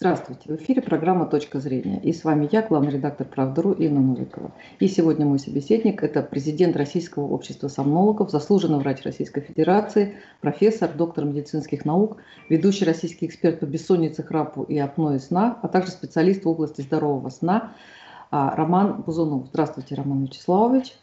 [0.00, 2.00] Здравствуйте, в эфире программа «Точка зрения».
[2.04, 4.52] И с вами я, главный редактор «Правда.ру» Инна Новикова.
[4.78, 11.24] И сегодня мой собеседник– это президент Российского общества сомнологов, заслуженный врач Российской Федерации, профессор, доктор
[11.24, 16.48] медицинских наук, ведущий российский эксперт по бессоннице, храпу и апное сна, а также специалист в
[16.48, 17.72] области здорового сна
[18.30, 19.48] а, Роман Бузунов.
[19.48, 20.94] Здравствуйте, Роман Вячеславович.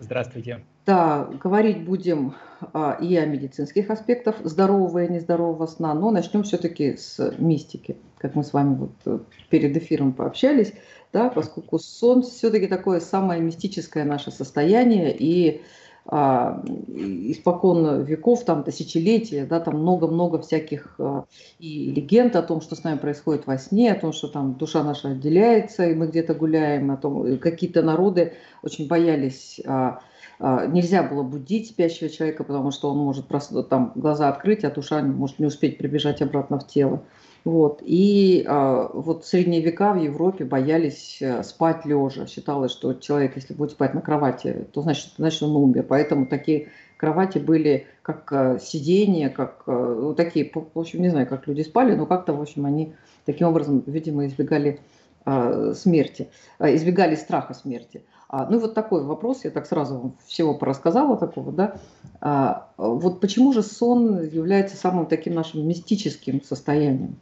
[0.00, 0.64] Здравствуйте.
[0.86, 2.34] Да, говорить будем
[2.72, 8.34] а, и о медицинских аспектах здорового и нездорового сна, но начнем все-таки с мистики, как
[8.34, 9.18] мы с вами вот э,
[9.50, 10.72] перед эфиром пообщались,
[11.12, 15.62] да, поскольку сон все-таки такое самое мистическое наше состояние, и
[16.06, 21.24] испокон веков, там тысячелетия, да, там много-много всяких а,
[21.58, 24.82] и легенд о том, что с нами происходит во сне, о том, что там душа
[24.82, 28.32] наша отделяется, и мы где-то гуляем, о том, какие-то народы
[28.62, 30.00] очень боялись а,
[30.42, 34.70] а, нельзя было будить спящего человека, потому что он может просто там глаза открыть, а
[34.70, 37.02] душа может не успеть прибежать обратно в тело.
[37.44, 37.82] Вот.
[37.82, 42.26] И а, вот в средние века в Европе боялись э, спать лежа.
[42.26, 45.86] Считалось, что человек, если будет спать на кровати, то значит, значит он умер.
[45.88, 46.68] Поэтому такие
[46.98, 51.62] кровати были как э, сиденья, как э, ну, такие, в общем, не знаю, как люди
[51.62, 54.80] спали, но как-то, в общем, они таким образом, видимо, избегали
[55.24, 58.02] а, смерти, а, избегали страха смерти.
[58.28, 61.76] А, ну вот такой вопрос, я так сразу вам всего порассказала такого, да.
[62.20, 67.16] А, вот почему же сон является самым таким нашим мистическим состоянием?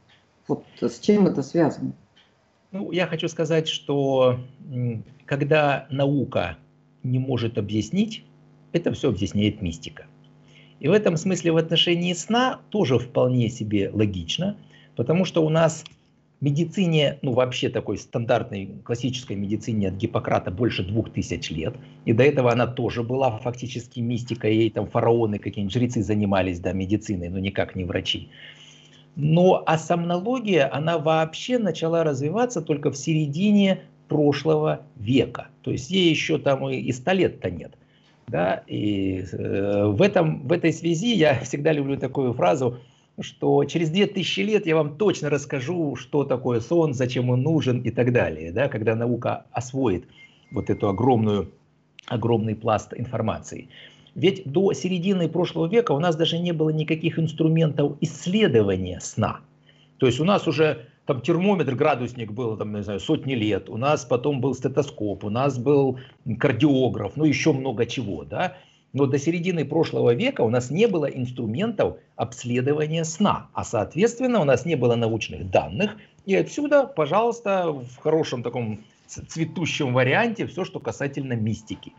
[0.48, 1.92] Вот с чем это связано?
[2.72, 4.40] Ну, я хочу сказать, что
[5.26, 6.58] когда наука
[7.02, 8.24] не может объяснить,
[8.72, 10.06] это все объясняет мистика.
[10.80, 14.56] И в этом смысле в отношении сна тоже вполне себе логично,
[14.96, 15.84] потому что у нас
[16.40, 21.74] медицине, ну вообще такой стандартной классической медицине от Гиппократа больше двух тысяч лет.
[22.04, 26.72] И до этого она тоже была фактически мистикой, и там фараоны, какие-нибудь жрецы занимались да,
[26.72, 28.28] медициной, но никак не врачи.
[29.18, 35.48] Но а сомнология, она вообще начала развиваться только в середине прошлого века.
[35.62, 37.74] То есть ей еще там и, и 100 лет-то нет.
[38.26, 38.62] Да?
[38.66, 42.78] И э, в, этом, в этой связи я всегда люблю такую фразу–
[43.20, 47.90] что через 2000 лет я вам точно расскажу, что такое сон, зачем он нужен и
[47.90, 50.04] так далее, да, когда наука освоит
[50.50, 51.50] вот эту огромную,
[52.06, 53.68] огромный пласт информации.
[54.14, 59.40] Ведь до середины прошлого века у нас даже не было никаких инструментов исследования сна.
[59.98, 63.76] То есть у нас уже там термометр, градусник был там, не знаю, сотни лет, у
[63.76, 65.98] нас потом был стетоскоп, у нас был
[66.38, 68.56] кардиограф, ну еще много чего, да.
[68.92, 74.44] Но до середины прошлого века у нас не было инструментов обследования сна, а соответственно у
[74.44, 75.96] нас не было научных данных.
[76.26, 81.92] И отсюда, пожалуйста, в хорошем таком цветущем варианте все, что касательно мистики.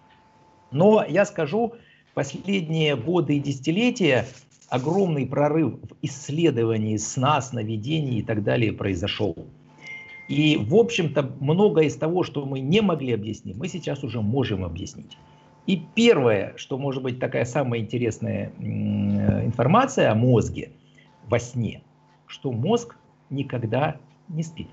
[0.72, 1.74] Но я скажу,
[2.19, 4.25] последние годы и десятилетия
[4.68, 9.38] огромный прорыв в исследовании сна, сновидений и так далее произошел.
[10.28, 14.66] И, в общем-то, многое из того, что мы не могли объяснить, мы сейчас уже можем
[14.66, 15.18] объяснить.
[15.66, 20.74] И первое, что может быть такая самая интересная информация о мозге
[21.25, 21.84] во сне,
[22.28, 22.97] что мозг
[23.30, 23.96] никогда
[24.28, 24.68] не спит.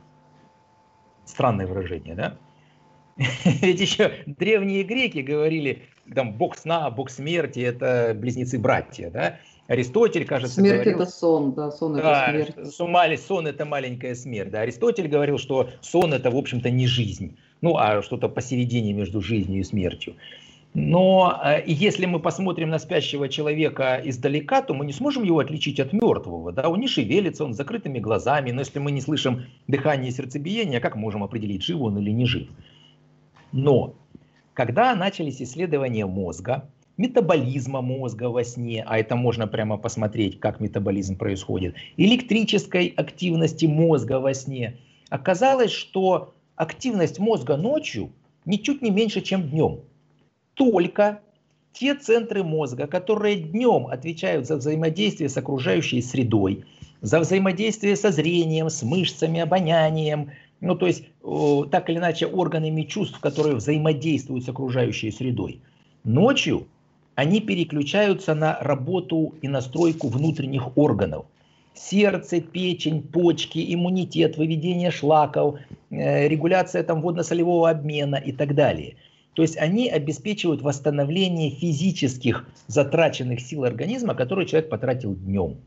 [1.25, 2.39] Странное выражение, да?
[3.45, 5.85] Ведь еще древние греки говорили,
[6.15, 9.39] там, бог сна, бог смерти, это близнецы-братья, да?
[9.69, 11.01] Аристотель, кажется, смерть говорил...
[11.01, 12.75] это сон, да, сон да, это смерть.
[12.75, 14.51] Сумали, сон это маленькая смерть.
[14.51, 14.61] Да.
[14.61, 17.37] Аристотель говорил, что сон это, в общем-то, не жизнь.
[17.63, 20.15] Ну, а что-то посередине между жизнью и смертью.
[20.79, 25.81] Но э, если мы посмотрим на спящего человека издалека, то мы не сможем его отличить
[25.81, 26.53] от мертвого.
[26.53, 26.69] Да?
[26.69, 28.51] Он не шевелится, он с закрытыми глазами.
[28.51, 32.27] Но если мы не слышим дыхание и сердцебиение, как можем определить, жив он или не
[32.27, 32.49] жив?
[33.53, 33.95] Но
[34.57, 41.17] когда начались исследования мозга, метаболизма мозга во сне, а это можно прямо посмотреть, как метаболизм
[41.17, 44.79] происходит, электрической активности мозга во сне,
[45.11, 48.11] оказалось, что активность мозга ночью
[48.47, 49.81] ничуть не меньше, чем днем.
[50.55, 51.21] Только
[51.75, 56.65] те центры мозга, которые днем отвечают за взаимодействие с окружающей средой,
[57.03, 60.31] за взаимодействие со зрением, с мышцами, обонянием,
[60.61, 61.05] ну то есть
[61.71, 65.61] так или иначе органами чувств, которые взаимодействуют с окружающей средой.
[66.05, 66.67] Ночью
[67.15, 71.27] они переключаются на работу и настройку внутренних органов.
[71.75, 75.59] Сердце, печень, почки, иммунитет, выведение шлаков,
[75.91, 78.97] э, регуляция там водно-солевого обмена и так далее–
[79.37, 85.59] то есть они обеспечивают восстановление физических затраченных сил организма, которые человек потратил днем.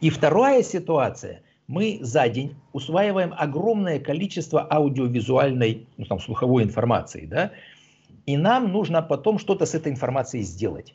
[0.00, 1.42] И вторая ситуация.
[1.70, 7.26] Мы за день усваиваем огромное количество аудиовизуальной, ну, там, слуховой информации.
[7.26, 7.52] Да?
[8.26, 10.94] И нам нужно потом что-то с этой информацией сделать.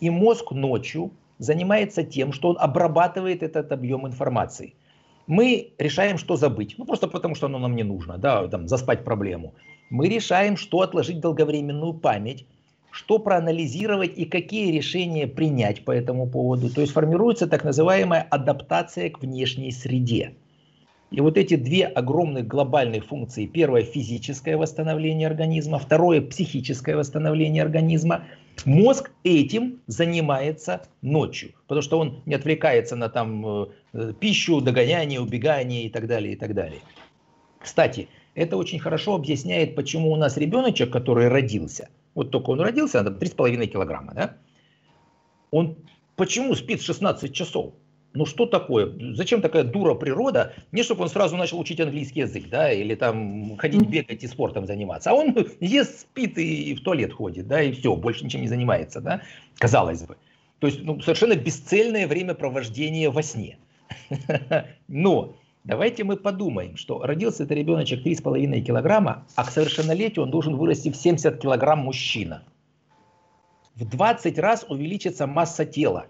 [0.00, 4.74] И мозг ночью занимается тем, что он обрабатывает этот объем информации.
[5.28, 6.74] мы решаем, что забыть.
[6.76, 9.54] Ну, просто потому, что оно нам не нужно, да, там, заспать проблему.
[9.88, 12.46] Мы решаем, что отложить долговременную память,
[12.90, 16.68] что проанализировать и какие решения принять по этому поводу.
[16.72, 20.34] То есть формируется так называемая адаптация к внешней среде.
[21.10, 23.46] И вот эти две огромных глобальных функции.
[23.46, 28.24] Первое– физическое восстановление организма, второе– психическое восстановление организма.
[28.64, 35.84] Мозг этим занимается ночью, потому что он не отвлекается на там, э, пищу, догоняние, убегание
[35.84, 36.80] и так далее, и так далее.
[37.58, 43.02] Кстати, это очень хорошо объясняет, почему у нас ребеночек, который родился, вот только он родился,
[43.02, 44.36] там 3,5 килограмма, да,
[45.50, 45.76] он
[46.16, 47.74] почему спит 16 часов?
[48.12, 48.92] Ну что такое?
[49.14, 50.52] Зачем такая дура природа?
[50.72, 54.66] Не чтобы он сразу начал учить английский язык, да, или там ходить бегать и спортом
[54.66, 55.10] заниматься.
[55.10, 59.00] А он ест, спит и в туалет ходит, да, и все, больше ничем не занимается,
[59.00, 59.22] да,
[59.58, 60.16] казалось бы.
[60.58, 63.58] То есть ну, совершенно бесцельное времяпровождение во сне.
[64.88, 70.56] Но давайте мы подумаем, что родился этот ребеночек 3,5 килограмма, а к совершеннолетию он должен
[70.56, 72.42] вырасти в 70 килограмм мужчина.
[73.74, 76.06] В 20 раз увеличится масса тела.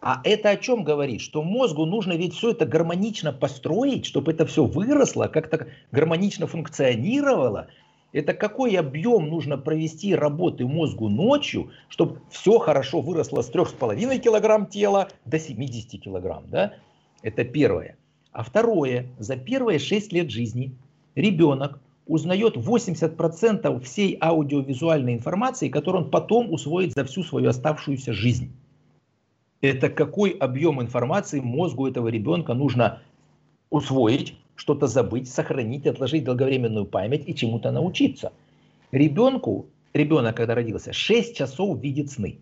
[0.00, 1.20] А это о чем говорит?
[1.20, 7.68] Что мозгу нужно ведь все это гармонично построить, чтобы это все выросло, как-то гармонично функционировало.
[8.12, 14.66] Это какой объем нужно провести работы мозгу ночью, чтобы все хорошо выросло с 3,5 килограмм
[14.66, 16.44] тела до 70 килограмм.
[16.48, 16.74] Да?
[17.22, 17.96] Это первое.
[18.32, 20.74] А второе, за первые 6 лет жизни
[21.14, 28.52] ребенок узнает 80% всей аудиовизуальной информации, которую он потом усвоит за всю свою оставшуюся жизнь
[29.62, 33.00] это какой объем информации мозгу этого ребенка нужно
[33.70, 38.32] усвоить, что-то забыть, сохранить, отложить долговременную память и чему-то научиться.
[38.90, 42.38] Ребенку, ребенок, когда родился, 6 часов видит сны.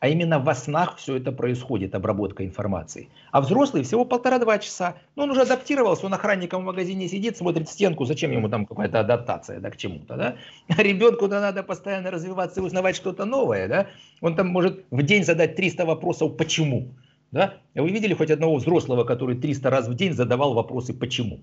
[0.00, 3.08] А именно во снах все это происходит, обработка информации.
[3.32, 4.96] А взрослый всего полтора-два часа.
[5.16, 9.00] Ну, он уже адаптировался, он охранником в магазине сидит, смотрит стенку, зачем ему там какая-то
[9.00, 10.36] адаптация, да, к чему-то, да.
[10.68, 13.86] А ребенку-то надо постоянно развиваться и узнавать что-то новое, да.
[14.20, 16.88] Он там может в день задать 300 вопросов «почему?».
[17.30, 17.54] Да?
[17.74, 21.40] А вы видели хоть одного взрослого, который 300 раз в день задавал вопросы «почему?».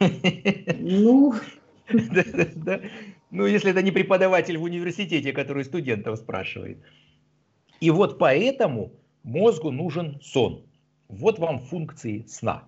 [0.00, 1.34] Ну...
[3.30, 6.78] Ну, если это не преподаватель в университете, который студентов спрашивает.
[7.80, 8.92] И вот поэтому
[9.22, 10.64] мозгу нужен сон.
[11.08, 12.64] Вот вам функции сна.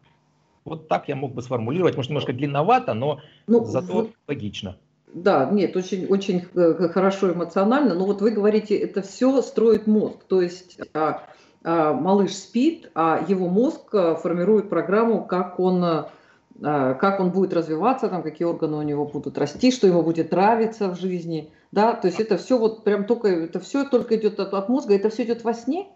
[0.64, 4.76] Вот так я мог бы сформулировать, может немножко длинновато, но ну, зато вот, логично.
[5.14, 10.24] Да, нет, очень, очень э, хорошо эмоционально, но вот вы говорите, это все строит мозг,
[10.24, 11.22] то есть а,
[11.62, 16.10] а, малыш спит, а его мозг а, формирует программу, как он, а,
[16.60, 20.88] как он будет развиваться, там, какие органы у него будут расти, что ему будет нравиться
[20.88, 24.54] в жизни да, то есть это все вот прям только, это все только идет от,
[24.54, 25.86] от мозга, это все идет во сне?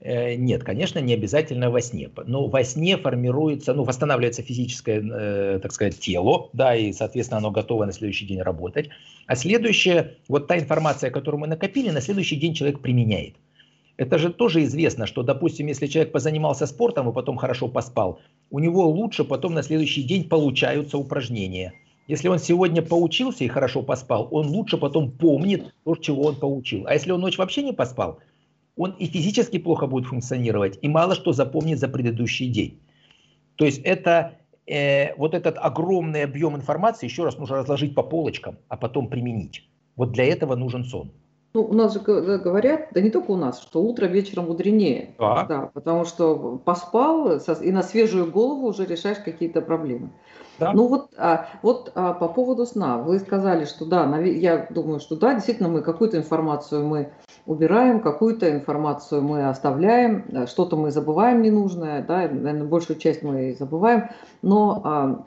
[0.00, 2.10] Э, нет, конечно, не обязательно во сне.
[2.26, 7.50] Но во сне формируется, ну, восстанавливается физическое, э, так сказать, тело, да, и, соответственно, оно
[7.50, 8.90] готово на следующий день работать.
[9.26, 13.34] А следующее, вот та информация, которую мы накопили, на следующий день человек применяет.
[13.96, 18.20] Это же тоже известно, что, допустим, если человек позанимался спортом и потом хорошо поспал,
[18.50, 21.72] у него лучше потом на следующий день получаются упражнения–
[22.06, 26.86] если он сегодня поучился и хорошо поспал, он лучше потом помнит то, чего он поучил.
[26.86, 28.18] А если он ночь вообще не поспал,
[28.76, 32.80] он и физически плохо будет функционировать, и мало что запомнит за предыдущий день.
[33.56, 34.34] То есть это
[34.66, 39.66] э, вот этот огромный объем информации еще раз нужно разложить по полочкам, а потом применить.
[39.96, 41.12] Вот для этого нужен сон.
[41.54, 45.14] Ну, у нас же говорят, да не только у нас, что утро вечером мудренее.
[45.20, 45.46] Да.
[45.48, 50.10] да потому что поспал и на свежую голову уже решаешь какие-то проблемы.
[50.58, 50.72] Да.
[50.72, 52.98] Ну вот, а, вот а, по поводу сна.
[52.98, 57.12] Вы сказали, что да, я думаю, что да, действительно мы какую-то информацию мы
[57.46, 63.54] убираем, какую-то информацию мы оставляем, э, что-то мы забываем ненужное, да, наверное, большую часть мы
[63.58, 64.08] забываем,
[64.42, 65.24] но а,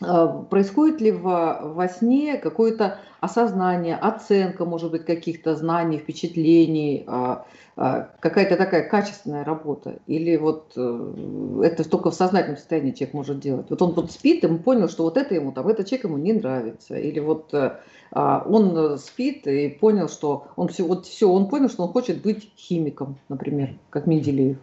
[0.00, 8.10] происходит ли во, во сне какое-то осознание, оценка, может быть, каких-то знаний, впечатлений, а, а,
[8.20, 9.98] какая-то такая качественная работа?
[10.06, 13.70] Или вот э, это только в сознательном состоянии человек может делать?
[13.70, 16.18] Вот он вот спит, и он понял, что вот это ему, там, этот человек ему
[16.18, 16.96] не нравится.
[16.96, 17.78] Или вот э,
[18.12, 22.52] он спит и понял, что он все, вот все, он понял, что он хочет быть
[22.56, 24.58] химиком, например, как Менделеев.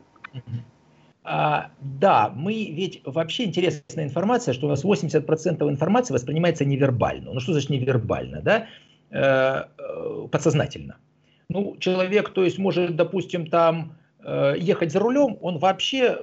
[1.25, 7.33] А, да, мы ведь вообще интересная информация, что у нас 80% информации воспринимается невербально.
[7.33, 8.67] Ну что значит невербально, да?
[9.09, 10.97] Э, э, подсознательно.
[11.49, 16.17] Ну, человек, то есть, может, допустим, там э, ехать за рулем, он вообще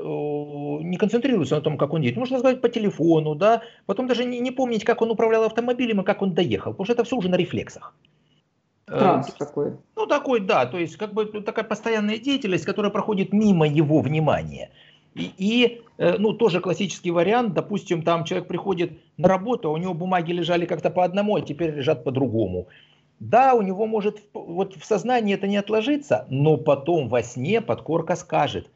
[0.82, 2.18] не концентрируется на том, как он едет.
[2.18, 6.04] Можно сказать по телефону, да, потом даже не, не помнить, как он управлял автомобилем и
[6.04, 7.94] как он доехал, потому что это все уже на рефлексах.
[8.86, 9.76] Транс такой.
[9.96, 14.70] Ну, такой, да, то есть, как бы такая постоянная деятельность, которая проходит мимо его внимания.
[15.14, 19.76] И, и э, ну, тоже классический вариант, допустим, там человек приходит на работу, а у
[19.76, 22.68] него бумаги лежали как-то по одному, а теперь лежат по-другому.
[23.18, 28.16] Да, у него может вот в сознании это не отложиться, но потом во сне подкорка
[28.16, 28.70] скажет,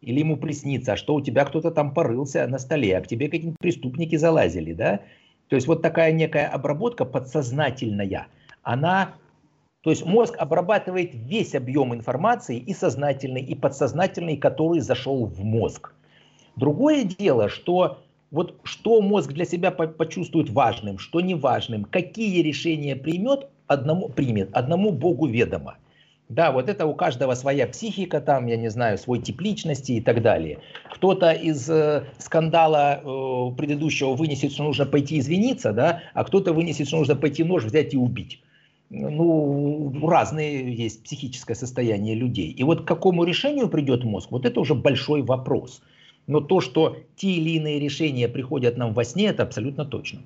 [0.00, 3.58] или ему приснится, что у тебя кто-то там порылся на столе, а к тебе какие-нибудь
[3.58, 5.00] преступники залазили, да?
[5.48, 8.28] То есть вот такая некая обработка подсознательная,
[8.62, 9.14] она,
[9.82, 15.94] то есть мозг обрабатывает весь объем информации и сознательный, и подсознательный, который зашел в мозг.
[16.56, 17.98] Другое дело, что
[18.30, 24.90] вот что мозг для себя почувствует важным, что неважным, какие решения примет, одному примет, одному
[24.90, 25.76] Богу ведомо.
[26.28, 30.00] Да, вот это у каждого своя психика, там, я не знаю, свой тип личности и
[30.02, 30.58] так далее.
[30.92, 36.88] Кто-то из э, скандала э, предыдущего вынесет, что нужно пойти извиниться, да, а кто-то вынесет,
[36.88, 38.42] что нужно пойти нож взять и убить.
[38.90, 42.50] Ну, разные есть психическое состояние людей.
[42.50, 45.82] И вот к какому решению придет мозг, вот это уже большой вопрос.
[46.26, 50.20] Но то, что те или иные решения приходят нам во сне, это абсолютно точно.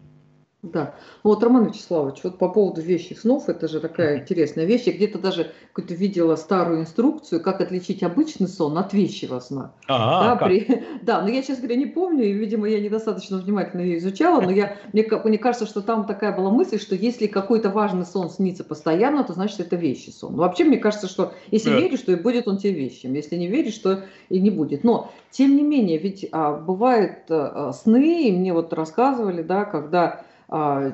[0.62, 0.94] Да.
[1.24, 4.82] Ну вот, Роман Вячеславович, вот по поводу вещих снов, это же такая интересная вещь.
[4.84, 9.72] Я где-то даже какую-то видела старую инструкцию, как отличить обычный сон от вещего сна.
[9.88, 10.84] Ага, да, при...
[11.02, 14.52] да, но я, честно говоря, не помню, и, видимо, я недостаточно внимательно ее изучала, но
[14.52, 18.62] я, мне, мне кажется, что там такая была мысль, что если какой-то важный сон снится
[18.62, 20.36] постоянно, то значит это вещий сон.
[20.36, 21.80] Но вообще, мне кажется, что если да.
[21.80, 24.84] веришь, то и будет он тебе вещим, если не веришь, то и не будет.
[24.84, 30.04] Но, тем не менее, ведь а, бывают а, сны, и мне вот рассказывали, да, когда
[30.04, 30.24] а,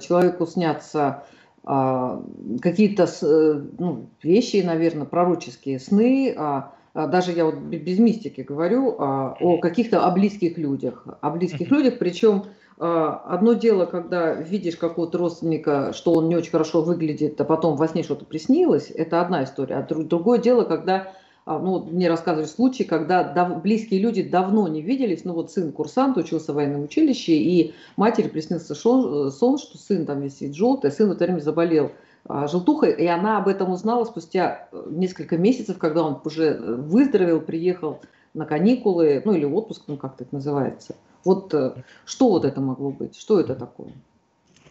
[0.00, 1.24] человеку снятся
[1.64, 2.22] а,
[2.62, 9.58] какие-то э, ну, вещи, наверное, пророческие сны, а, даже я вот без мистики говорю, о
[9.58, 12.44] каких-то о близких людях, о близких людях, причем
[12.78, 17.86] одно дело, когда видишь какого-то родственника, что он не очень хорошо выглядит, а потом во
[17.86, 21.12] сне что-то приснилось, это одна история, а другое дело, когда а,
[21.56, 26.18] ну, мне рассказывали случаи, когда дав, близкие люди давно не виделись, ну вот сын курсант,
[26.18, 31.08] учился в военном училище, и матери приснился сон, сон что сын там висит желтый, сын
[31.08, 31.92] в это время заболел
[32.26, 36.74] а, желтухой, и она об этом узнала спустя э, несколько месяцев, когда он уже э,
[36.74, 38.00] выздоровел, приехал
[38.34, 40.96] на каникулы, ну или отпуск, ну как это называется.
[41.24, 43.16] Вот э, что вот это могло быть?
[43.16, 43.92] Что это такое?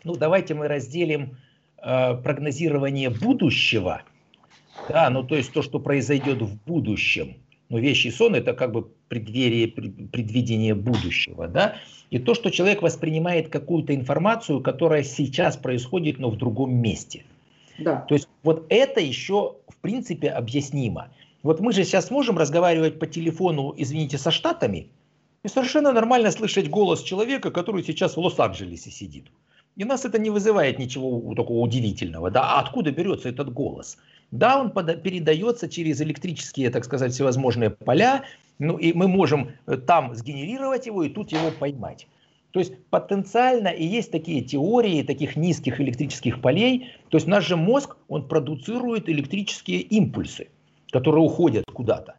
[0.03, 1.37] Ну давайте мы разделим
[1.81, 4.03] э, прогнозирование будущего–
[4.89, 7.35] да, ну то есть то, что произойдет в будущем.
[7.69, 11.75] Но вещий сон это как бы преддверие, предвидение будущего, да.
[12.09, 17.25] И то, что человек воспринимает какую-то информацию, которая сейчас происходит, но в другом месте.
[17.77, 18.05] Да.
[18.07, 21.09] То есть вот это еще в принципе объяснимо.
[21.43, 24.87] Вот мы же сейчас можем разговаривать по телефону, извините, со Штатами,
[25.43, 29.27] и совершенно нормально слышать голос человека, который сейчас в Лос-Анджелесе сидит.
[29.75, 32.31] И нас это не вызывает ничего такого удивительного.
[32.31, 32.55] Да?
[32.55, 33.97] А откуда берется этот голос?
[34.31, 38.23] Да, он передается через электрические, так сказать, всевозможные поля,
[38.59, 42.07] ну и мы можем э, там сгенерировать его и тут его поймать.
[42.51, 46.91] То есть потенциально и есть такие теории таких низких электрических полей.
[47.09, 50.47] То есть наш же мозг, он продуцирует электрические импульсы,
[50.91, 52.15] которые уходят куда-то.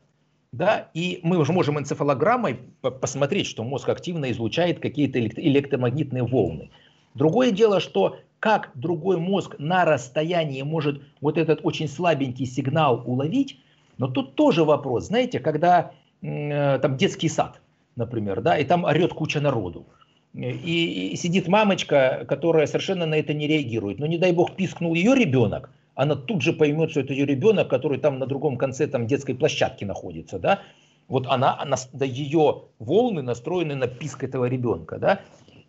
[0.53, 6.71] Да, и мы уже можем энцефалограммой посмотреть, что мозг активно излучает какие-то электромагнитные волны.
[7.15, 13.59] Другое дело, что как другой мозг на расстоянии может вот этот очень слабенький сигнал уловить,
[13.99, 15.93] но тут тоже вопрос, знаете, когда
[16.23, 17.61] э, там детский сад,
[17.97, 19.87] например, да, и там орет куча народу,
[20.35, 24.95] и, и сидит мамочка, которая совершенно на это не реагирует, но не дай бог пискнул
[24.95, 28.87] ее ребенок, она тут же поймет, что это ее ребенок, который там на другом конце
[28.87, 30.61] там детской площадки находится, да,
[31.09, 35.21] вот она, она да, ее волны настроены на писк этого ребенка, да,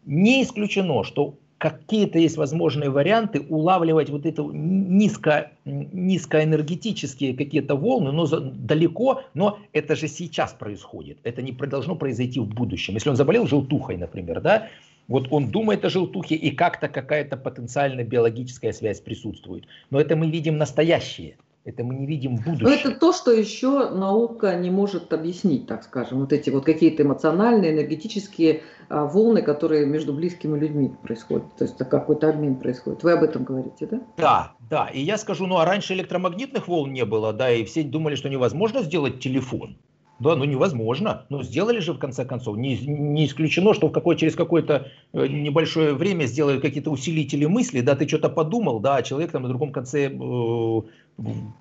[0.06, 8.26] не исключено, что какие-то есть возможные варианты улавливать вот это низко, низкоэнергетические какие-то волны, но
[8.26, 11.18] далеко, но это же сейчас происходит.
[11.24, 12.94] Это не должно произойти в будущем.
[12.96, 14.70] Если он заболел желтухой, например, да,
[15.10, 19.66] вот он думает о желтухе, и как-то какая-то потенциально биологическая связь присутствует.
[19.90, 21.36] Но это мы видим настоящее.
[21.66, 22.62] Это мы не видим будущее.
[22.62, 26.22] Но это то, что еще наука не может объяснить, так скажем.
[26.22, 31.44] Вот эти вот какие-то эмоциональные, энергетические а, волны, которые между близкими людьми происходят.
[31.58, 33.04] То есть какой-то обмен происходит.
[33.04, 34.02] Вы об этом говорите, да?
[34.18, 34.88] Да, да.
[34.88, 38.30] И я скажу, ну а раньше электромагнитных волн не было, да, и все думали, что
[38.30, 39.78] невозможно сделать телефон.
[40.20, 41.26] Да, ну невозможно.
[41.30, 42.58] Но сделали же в конце концов.
[42.58, 47.80] Не, не исключено, что в какой, через какое-то э, небольшое время сделают какие-то усилители мысли,
[47.82, 50.82] да, ты что-то подумал, да, а человек там на другом конце э,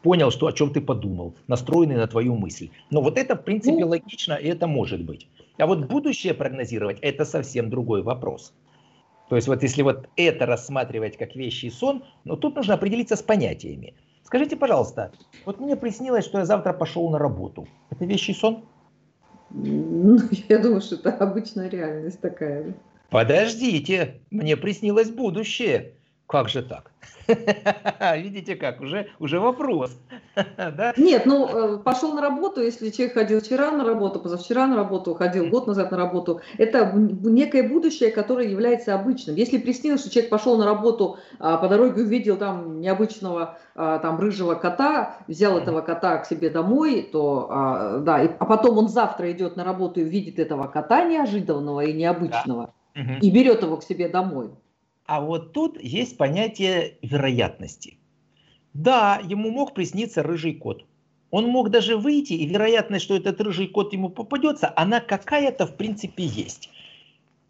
[0.02, 2.70] понял, что о чем ты подумал, настроенный на твою мысль.
[2.90, 5.28] Но вот это в принципе ну, логично, и это может быть.
[5.58, 8.54] А вот будущее прогнозировать, это совсем другой вопрос.
[9.28, 13.16] То есть вот если вот это рассматривать как вещи и сон, но тут нужно определиться
[13.16, 13.94] с понятиями.
[14.22, 15.12] Скажите, пожалуйста,
[15.44, 17.66] вот мне приснилось, что я завтра пошел на работу.
[17.90, 18.64] Это вещий сон?
[19.50, 22.74] Ну, я думаю, что это обычная реальность такая.
[23.10, 25.94] Подождите, мне приснилось будущее.
[26.28, 26.90] Как же так?
[28.16, 29.98] Видите как, уже, уже вопрос.
[30.56, 30.92] да?
[30.98, 35.14] Нет, ну э, пошел на работу, если человек ходил вчера на работу, позавчера на работу,
[35.14, 39.36] ходил год назад на работу, это некое будущее, которое является обычным.
[39.36, 44.20] Если приснилось, что человек пошел на работу, а по дороге увидел там необычного а, там
[44.20, 48.88] рыжего кота, взял этого кота к себе домой, то а, да, и, а потом он
[48.88, 53.00] завтра идет на работу и видит этого кота неожиданного и необычного да.
[53.22, 54.50] и берет его к себе домой
[55.08, 57.96] а вот тут есть понятие вероятности.
[58.74, 60.84] Да, ему мог присниться рыжий кот.
[61.30, 65.76] Он мог даже выйти, и вероятность, что этот рыжий кот ему попадется, она какая-то в
[65.76, 66.68] принципе есть.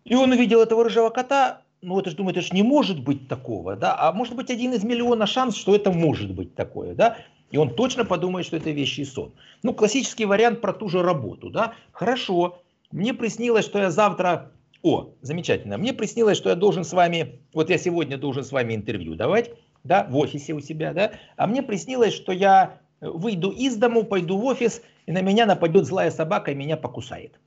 [0.04, 3.26] И он увидел этого рыжего кота, ну это же думает, это же не может быть
[3.26, 7.16] такого, да, а может быть один из миллиона шанс, что это может быть такое, да,
[7.50, 9.32] и он точно подумает, что это вещий сон.
[9.64, 12.62] Ну, классический вариант про ту же работу, да, хорошо,
[12.92, 15.78] мне приснилось, что я завтра о, замечательно.
[15.78, 19.52] Мне приснилось, что я должен с вами, вот я сегодня должен с вами интервью давать,
[19.84, 24.38] да, в офисе у себя, да, а мне приснилось, что я выйду из дому, пойду
[24.38, 27.38] в офис, и на меня нападет злая собака и меня покусает.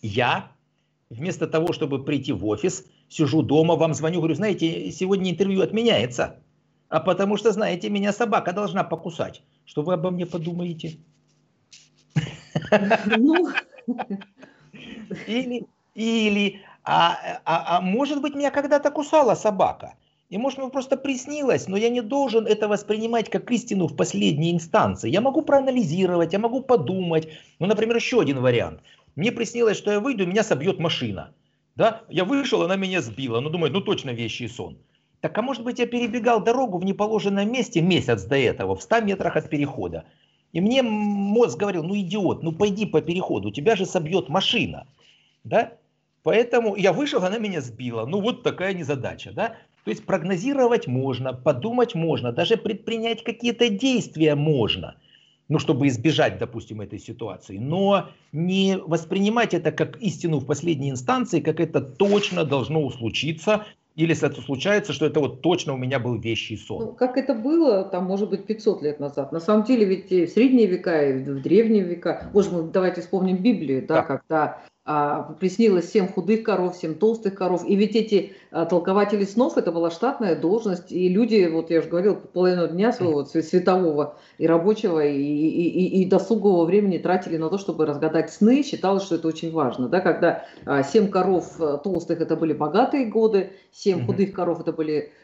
[0.00, 0.50] Я,
[1.10, 6.40] вместо того, чтобы прийти в офис, сижу дома, вам звоню, говорю, знаете, сегодня интервью отменяется,
[6.88, 9.42] а потому что, знаете, меня собака должна покусать.
[9.64, 10.98] Что вы обо мне подумаете?
[13.16, 13.48] Ну...
[15.26, 19.94] Или, или, а, а, а может быть, меня когда-то кусала собака.
[20.30, 24.50] И может мне просто приснилось, но я не должен это воспринимать как истину в последней
[24.50, 25.10] инстанции.
[25.10, 27.28] Я могу проанализировать, я могу подумать.
[27.58, 28.80] Ну, например, еще один вариант.
[29.14, 31.34] Мне приснилось, что я выйду, меня собьет машина.
[31.76, 32.00] Да?
[32.08, 33.40] Я вышел, она меня сбила.
[33.40, 34.78] Ну, думаю, ну точно вещий сон.
[35.20, 39.02] Так, а может быть, я перебегал дорогу в неположенном месте месяц до этого, в 100
[39.02, 40.04] метрах от перехода.
[40.52, 44.86] И мне мозг говорил, ну идиот, ну пойди по переходу, тебя же собьет машина.
[45.44, 45.74] Да?
[46.22, 48.06] Поэтому я вышел, она меня сбила.
[48.06, 49.56] Ну вот такая незадача, да?
[49.84, 54.94] То есть прогнозировать можно, подумать можно, даже предпринять какие-то действия можно,
[55.48, 57.58] ну, чтобы избежать, допустим, этой ситуации.
[57.58, 64.10] Но не воспринимать это как истину в последней инстанции, как это точно должно случиться, или
[64.10, 66.84] если это случается, что это вот точно у меня был вещий сон.
[66.86, 69.32] Ну, как это было, там, может быть, 500 лет назад.
[69.32, 73.02] На самом деле, ведь и в средние века, и в древние века, может, мы давайте
[73.02, 74.02] вспомним Библию, да, да.
[74.02, 77.64] когда приснилось семь худых коров, семь толстых коров.
[77.66, 80.90] И ведь эти а, толкователи снов, это была штатная должность.
[80.90, 86.02] И люди, вот я уже говорил, половину дня своего светового и рабочего, и, и, и,
[86.02, 88.64] и досугового времени тратили на то, чтобы разгадать сны.
[88.64, 89.88] Считалось, что это очень важно.
[89.88, 90.00] Да?
[90.00, 94.96] Когда а, семь коров а, толстых, это были богатые годы, семь худых коров, это были
[94.98, 95.21] а, э,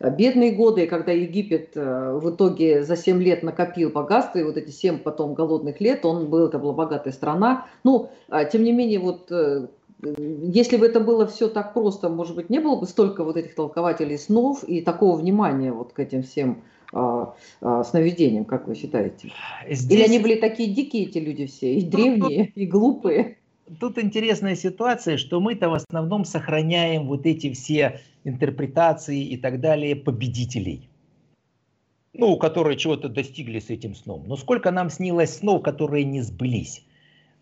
[0.00, 4.70] бедные годы, когда Египет э, в итоге за 7 лет накопил богатство, и вот эти
[4.70, 7.66] 7 потом голодных лет, он был, это была богатая страна.
[7.82, 9.66] Ну, а, тем не менее, вот э,
[10.02, 13.54] если бы это было все так просто, может быть, не было бы столько вот этих
[13.54, 19.32] толкователей снов и такого внимания вот к этим всем а, а, сновидениям, как вы считаете?
[19.68, 19.98] Здесь...
[19.98, 23.38] Или они были такие дикие, эти люди все, и древние, и глупые?
[23.80, 29.96] Тут интересная ситуация, что мы-то в основном сохраняем вот эти все интерпретации и так далее
[29.96, 30.88] победителей.
[32.12, 34.24] Ну, которые чего-то достигли с этим сном.
[34.26, 36.84] Но сколько нам снилось снов, которые не сбылись.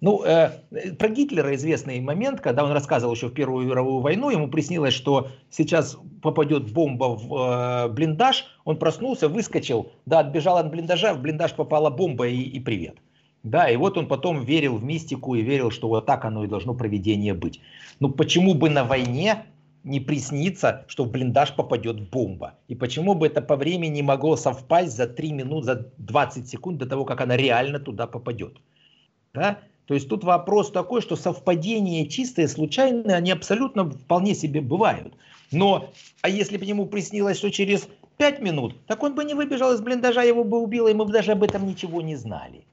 [0.00, 0.50] Ну, э,
[0.98, 5.28] про Гитлера известный момент, когда он рассказывал еще в Первую мировую войну, ему приснилось, что
[5.48, 11.54] сейчас попадет бомба в э, блиндаж, он проснулся, выскочил, да, отбежал от блиндажа, в блиндаж
[11.54, 12.96] попала бомба и, и привет.
[13.42, 16.48] Да, и вот он потом верил в мистику и верил, что вот так оно и
[16.48, 17.60] должно проведение быть.
[17.98, 19.46] Ну почему бы на войне
[19.82, 22.54] не приснится, что в блиндаж попадет бомба?
[22.68, 26.78] И почему бы это по времени не могло совпасть за 3 минуты, за 20 секунд
[26.78, 28.58] до того, как она реально туда попадет?
[29.34, 29.58] Да?
[29.86, 35.14] То есть тут вопрос такой, что совпадения чистые, случайные, они абсолютно вполне себе бывают.
[35.50, 35.90] Но,
[36.22, 39.80] а если бы ему приснилось, что через 5 минут, так он бы не выбежал из
[39.80, 42.64] блиндажа, его бы убило, и мы бы даже об этом ничего не знали.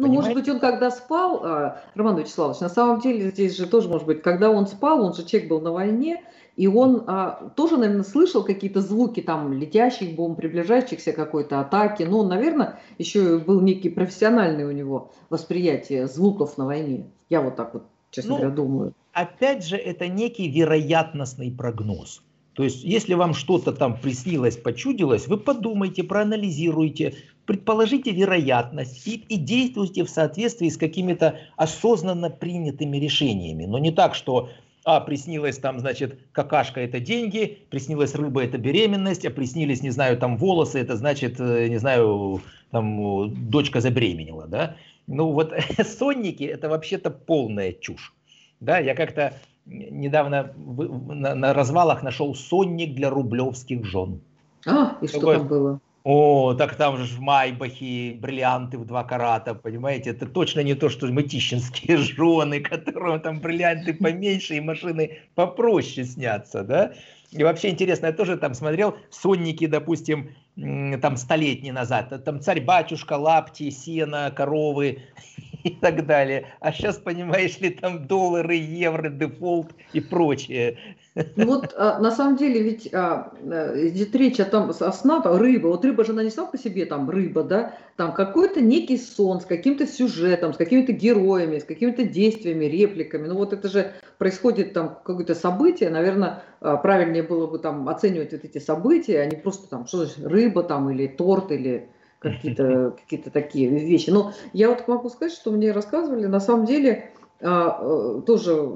[0.00, 0.30] Ну, Понимаете?
[0.30, 4.06] может быть, он когда спал, а, Роман Вячеславович, на самом деле здесь же тоже, может
[4.06, 6.24] быть, когда он спал, он же человек был на войне,
[6.56, 12.04] и он а, тоже, наверное, слышал какие-то звуки там летящих бомб, приближающихся какой-то атаки.
[12.04, 17.04] Но он, наверное, еще был некий профессиональный у него восприятие звуков на войне.
[17.28, 18.94] Я вот так вот, честно ну, говоря, думаю.
[19.12, 22.22] Опять же, это некий вероятностный прогноз.
[22.54, 27.14] То есть, если вам что-то там приснилось, почудилось, вы подумайте, проанализируйте,
[27.46, 33.66] предположите вероятность и, и действуйте в соответствии с какими-то осознанно принятыми решениями.
[33.66, 34.50] Но не так, что
[34.84, 40.16] а, приснилось там, значит, какашка это деньги, приснилась рыба это беременность, а приснились, не знаю,
[40.16, 44.76] там волосы, это значит, э, не знаю, там дочка забеременела, да.
[45.06, 45.52] Ну вот
[45.84, 48.14] сонники это вообще-то полная чушь.
[48.60, 49.34] Да, я как-то
[49.66, 54.20] недавно на, на развалах нашел сонник для рублевских жен.
[54.66, 55.80] А, и что Такой, там было?
[56.02, 60.10] О, так там же в Майбахе бриллианты в два карата, понимаете?
[60.10, 66.62] Это точно не то, что мытищинские жены, которым там бриллианты поменьше и машины попроще снятся,
[66.62, 66.94] да?
[67.32, 73.70] И вообще интересно, я тоже там смотрел сонники, допустим, там столетний назад, там царь-батюшка, лапти,
[73.70, 75.02] сено, коровы
[75.62, 76.46] и так далее.
[76.60, 80.78] А сейчас, понимаешь ли, там доллары, евро, дефолт и прочее.
[81.14, 85.20] Ну вот а, на самом деле ведь а, э, идет речь о том, о сна,
[85.24, 88.96] рыба, вот рыба же она не сама по себе там рыба, да, там какой-то некий
[88.96, 93.92] сон с каким-то сюжетом, с какими-то героями, с какими-то действиями, репликами, ну вот это же
[94.18, 99.26] происходит там какое-то событие, наверное, а, правильнее было бы там оценивать вот эти события, а
[99.26, 101.88] не просто там, что значит, рыба там или торт или
[102.20, 104.10] какие-то какие такие вещи.
[104.10, 107.10] Но я вот могу сказать, что мне рассказывали, на самом деле,
[107.40, 108.72] тоже,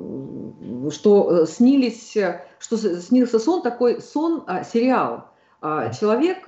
[0.90, 2.16] что э, снились,
[2.58, 5.26] что снился сон такой, сон, а, сериал.
[5.66, 6.46] А, человек,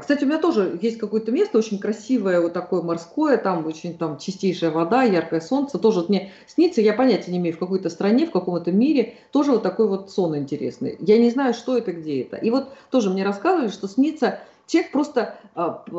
[0.00, 4.16] кстати, у меня тоже есть какое-то место очень красивое, вот такое морское, там очень там
[4.16, 8.26] чистейшая вода, яркое солнце, тоже вот мне снится, я понятия не имею, в какой-то стране,
[8.26, 10.96] в каком-то мире, тоже вот такой вот сон интересный.
[11.00, 12.36] Я не знаю, что это, где это.
[12.36, 15.38] И вот тоже мне рассказывали, что снится Человек просто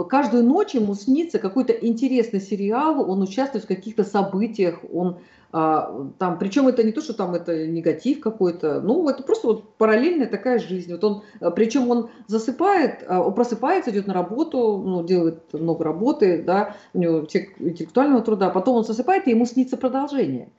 [0.10, 5.17] каждую ночь ему снится какой-то интересный сериал, он участвует в каких-то событиях, он
[5.53, 9.73] а, там, причем это не то, что там это негатив какой-то, ну, это просто вот
[9.75, 10.91] параллельная такая жизнь.
[10.91, 15.86] Вот он, а, причем он засыпает, а, он просыпается, идет на работу, ну, делает много
[15.86, 20.49] работы, да, у него интеллектуального труда, потом он засыпает, и ему снится продолжение.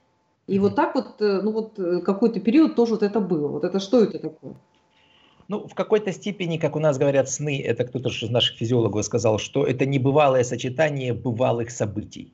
[0.46, 3.48] И вот так вот, э, ну вот э, какой-то период тоже вот это было.
[3.48, 4.54] Вот это что это такое?
[5.48, 9.38] Ну, в какой-то степени, как у нас говорят сны, это кто-то из наших физиологов сказал,
[9.38, 12.32] что это небывалое сочетание бывалых событий.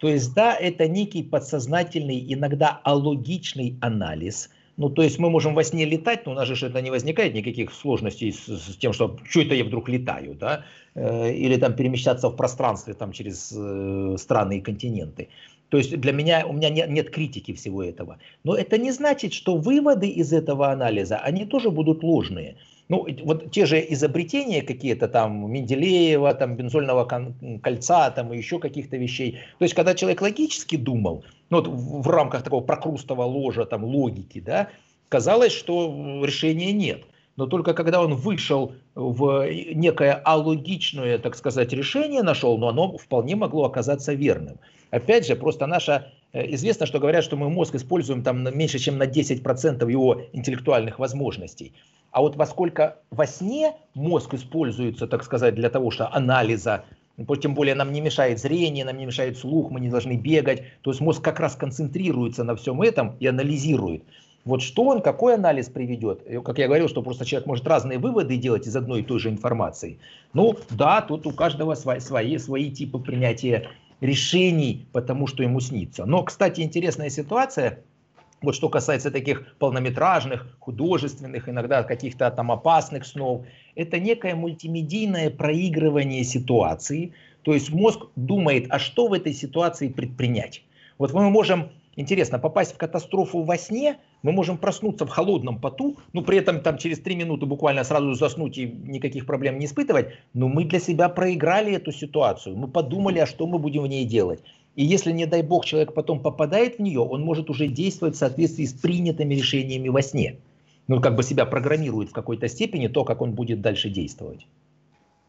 [0.00, 4.48] То есть, да, это некий подсознательный, иногда алогичный анализ.
[4.78, 7.34] Ну, то есть мы можем во сне летать, но у нас же это не возникает
[7.34, 11.74] никаких сложностей с, с тем, что что это я вдруг летаю, да, э, или там
[11.74, 15.28] перемещаться в пространстве там через э, страны и континенты.
[15.68, 18.18] То есть для меня, у меня нет, нет критики всего этого.
[18.44, 22.56] Но это не значит, что выводы из этого анализа, они тоже будут ложные.
[22.88, 27.04] Ну, вот те же изобретения какие-то там Менделеева, там бензольного
[27.62, 29.32] кольца, там и еще каких-то вещей.
[29.58, 33.84] То есть, когда человек логически думал, ну, вот в, в рамках такого прокрустого ложа, там,
[33.84, 34.68] логики, да,
[35.10, 37.04] казалось, что решения нет.
[37.36, 43.36] Но только когда он вышел в некое алогичное, так сказать, решение нашел, но оно вполне
[43.36, 44.58] могло оказаться верным.
[44.90, 48.98] Опять же, просто наша э, Известно, что говорят, что мы мозг используем там меньше, чем
[48.98, 51.72] на 10% его интеллектуальных возможностей.
[52.10, 56.84] А вот поскольку во сне мозг используется, так сказать, для того, что анализа,
[57.40, 60.90] тем более нам не мешает зрение, нам не мешает слух, мы не должны бегать, то
[60.90, 64.04] есть мозг как раз концентрируется на всем этом и анализирует.
[64.44, 66.22] Вот что он, какой анализ приведет?
[66.44, 69.28] Как я говорил, что просто человек может разные выводы делать из одной и той же
[69.28, 69.98] информации.
[70.32, 73.68] Ну да, тут у каждого свои, свои, свои типы принятия
[74.00, 76.04] решений, потому что ему снится.
[76.04, 77.80] Но, кстати, интересная ситуация–
[78.40, 86.22] вот что касается таких полнометражных, художественных, иногда каких-то там опасных снов, это некое мультимедийное проигрывание
[86.24, 87.12] ситуации.
[87.42, 90.62] То есть мозг думает, а что в этой ситуации предпринять.
[90.98, 95.98] Вот мы можем, интересно, попасть в катастрофу во сне, мы можем проснуться в холодном поту,
[96.12, 100.08] но при этом там через три минуты буквально сразу заснуть и никаких проблем не испытывать,
[100.34, 104.04] но мы для себя проиграли эту ситуацию, мы подумали, а что мы будем в ней
[104.04, 104.40] делать.
[104.76, 108.18] И если, не дай бог, человек потом попадает в нее, он может уже действовать в
[108.18, 110.36] соответствии с принятыми решениями во сне.
[110.86, 114.46] Ну, как бы себя программирует в какой-то степени то, как он будет дальше действовать.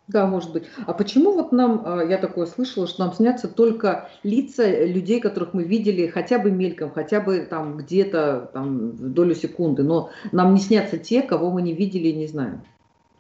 [0.10, 0.64] Да, может быть.
[0.88, 5.54] А почему вот нам, а, я такое слышала, что нам снятся только лица людей, которых
[5.54, 10.56] мы видели хотя бы мельком, хотя бы там где-то там в долю секунды, но нам
[10.56, 12.64] не снятся те, кого мы не видели и не знаем.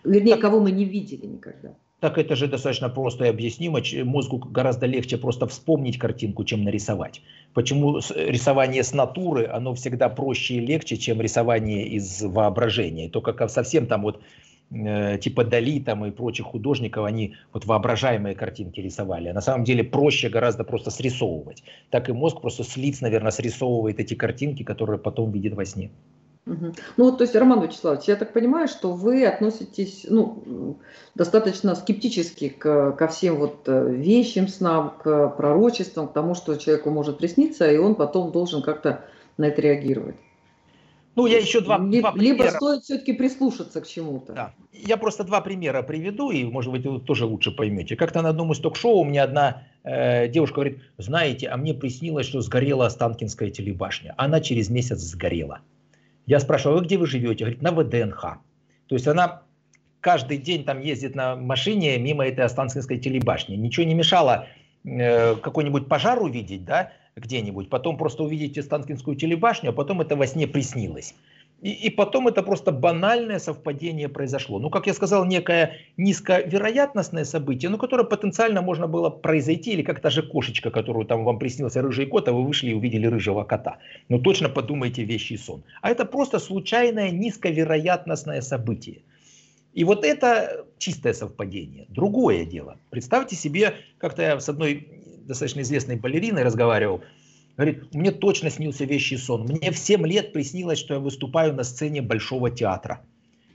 [0.03, 3.81] Вернее, кого мы не видели никогда так это же достаточно просто и объяснимо.
[4.05, 7.21] Мозгу гораздо легче просто вспомнить картинку, чем нарисовать.
[7.53, 13.07] Почему рисование с натуры, оно всегда проще и легче, чем рисование из воображения.
[13.07, 14.21] И только совсем там вот
[14.71, 19.29] типа Дали там и прочих художников, они вот воображаемые картинки рисовали.
[19.29, 21.63] А на самом деле проще гораздо просто срисовывать.
[21.89, 25.91] Так и мозг просто с лиц, наверное, срисовывает эти картинки, которые потом видит во сне.
[26.97, 30.79] Ну, то есть, Роман Вячеславович, я так понимаю, что вы относитесь ну,
[31.13, 36.89] достаточно скептически к, ко всем вот э, вещам снам, к пророчествам, к тому, что человеку
[36.89, 39.05] может присниться, и он потом должен как-то
[39.37, 40.15] на это реагировать.
[41.19, 42.45] Ну, я еще два, либо, два примера.
[42.45, 44.31] Либо стоит все-таки прислушаться к чему-то.
[44.31, 44.53] Да.
[44.71, 47.97] Я просто два примера приведу, и, может быть, вы тоже лучше поймете.
[47.97, 52.25] Как-то на одном из ток-шоу у меня одна э, девушка говорит, знаете, а мне приснилось,
[52.25, 54.13] что сгорела Останкинская телебашня.
[54.15, 55.59] Она через месяц сгорела.
[56.25, 57.43] Я спрашиваю, а вы где вы живете?
[57.43, 58.21] Говорит, на ВДНХ.
[58.87, 59.41] То есть она
[59.99, 63.57] каждый день там ездит на машине мимо этой Останкинской телебашни.
[63.57, 64.47] Ничего не мешало
[64.85, 70.27] э, какой-нибудь пожар увидеть, да, где-нибудь, потом просто увидите Останкинскую телебашню, а потом это во
[70.27, 71.13] сне приснилось.
[71.61, 74.59] И, и потом это просто банальное совпадение произошло.
[74.59, 79.99] Ну, как я сказал, некое низковероятностное событие, но которое потенциально можно было произойти, или как
[79.99, 83.43] та же кошечка, которую там вам приснился рыжий кот, а вы вышли и увидели рыжего
[83.43, 83.77] кота.
[84.07, 85.63] Ну, точно подумайте вещи и сон.
[85.81, 89.01] А это просто случайное низковероятностное событие.
[89.73, 91.85] И вот это чистое совпадение.
[91.89, 92.77] Другое дело.
[92.89, 94.87] Представьте себе, как-то я с одной
[95.29, 97.01] достаточно известной балериной разговаривал,
[97.55, 99.41] Говорит, мне точно снился вещий сон.
[99.41, 103.01] Мне в 7 лет приснилось, что я выступаю на сцене Большого театра.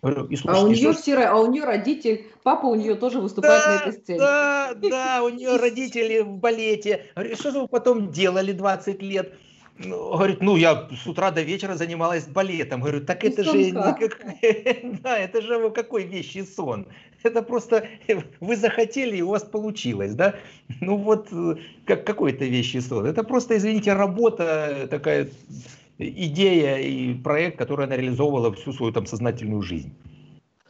[0.02, 3.64] И слушайте, а, у нее все, а у нее родитель, папа у нее тоже выступает
[3.64, 4.18] да, на этой сцене.
[4.18, 7.06] Да, да, у нее родители в балете.
[7.16, 9.32] Говорю, что же вы потом делали 20 лет?
[9.78, 12.82] Ну, говорит, ну я с утра до вечера занималась балетом.
[12.82, 14.20] Говорю, так это же, никак...
[15.02, 16.86] да, это же какой вещий сон.
[17.24, 17.88] Это просто
[18.40, 20.34] вы захотели и у вас получилось, да?
[20.80, 21.28] Ну вот
[21.86, 23.06] как какой-то вещий сон.
[23.06, 25.28] Это просто, извините, работа такая
[25.98, 29.94] идея и проект, который она реализовывала всю свою там сознательную жизнь.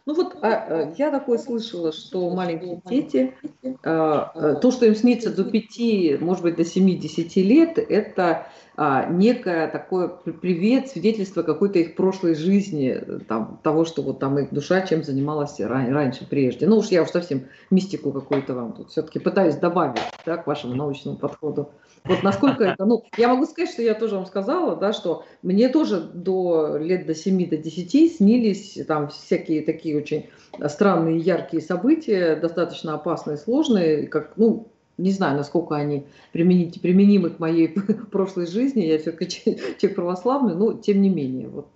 [0.07, 3.35] Ну вот а, а, я такое слышала, что маленькие дети,
[3.83, 9.07] а, а, то, что им снится до 5, может быть, до 7-10 лет, это а,
[9.07, 14.83] некое такое привет, свидетельство какой-то их прошлой жизни, там, того, что вот там их душа
[14.83, 16.67] чем занималась ран, раньше, прежде.
[16.67, 20.75] Ну уж я уж совсем мистику какую-то вам тут все-таки пытаюсь добавить да, к вашему
[20.75, 21.71] научному подходу.
[22.05, 25.69] Вот насколько это, ну, я могу сказать, что я тоже вам сказала, да, что мне
[25.69, 30.31] тоже до лет до 7, до 10 снились там всякие такие очень
[30.67, 37.39] странные, яркие события, достаточно опасные, сложные, как, ну, не знаю, насколько они применить, применимы к
[37.39, 37.69] моей
[38.13, 39.27] прошлой жизни, я все-таки
[39.79, 41.69] человек православный, но тем не менее, вот,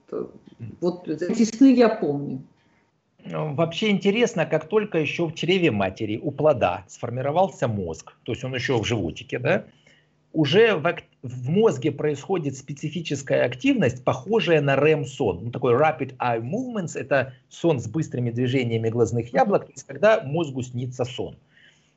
[0.81, 2.42] вот эти сны я помню.
[3.24, 8.44] Ну, вообще интересно, как только еще в чреве матери у плода сформировался мозг, то есть
[8.44, 9.64] он еще в животике, да,
[10.33, 15.44] уже в, в мозге происходит специфическая активность, похожая на REM-сон.
[15.44, 20.22] Ну, такой Rapid Eye Movements– это сон с быстрыми движениями глазных яблок, то есть когда
[20.22, 21.37] мозгу снится сон.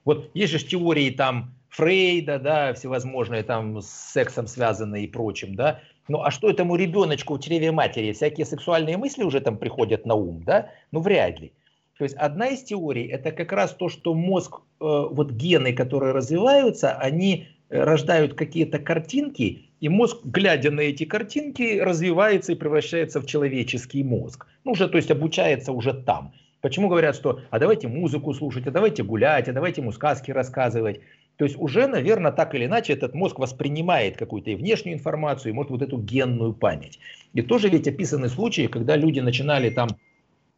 [0.05, 5.79] Вот есть же теории там Фрейда, да, всевозможные там с сексом связанные и прочим, да.
[6.07, 8.11] Ну а что этому ребеночку в чреве матери?
[8.11, 10.69] Всякие сексуальные мысли уже там приходят на ум, да?
[10.91, 11.53] Ну вряд ли.
[11.97, 16.13] То есть одна из теорий это как раз то, что мозг, э, вот гены, которые
[16.13, 23.21] развиваются, они э, рождают какие-то картинки, и мозг, глядя на эти картинки, развивается и превращается
[23.21, 24.47] в человеческий мозг.
[24.63, 26.33] Ну, уже, то есть обучается уже там.
[26.61, 31.01] Почему говорят, что а давайте музыку слушать, а давайте гулять, а давайте ему сказки рассказывать.
[31.37, 35.55] То есть уже, наверное, так или иначе этот мозг воспринимает какую-то и внешнюю информацию, и
[35.55, 36.99] может вот эту генную память.
[37.33, 39.89] И тоже ведь описаны случаи, когда люди начинали там,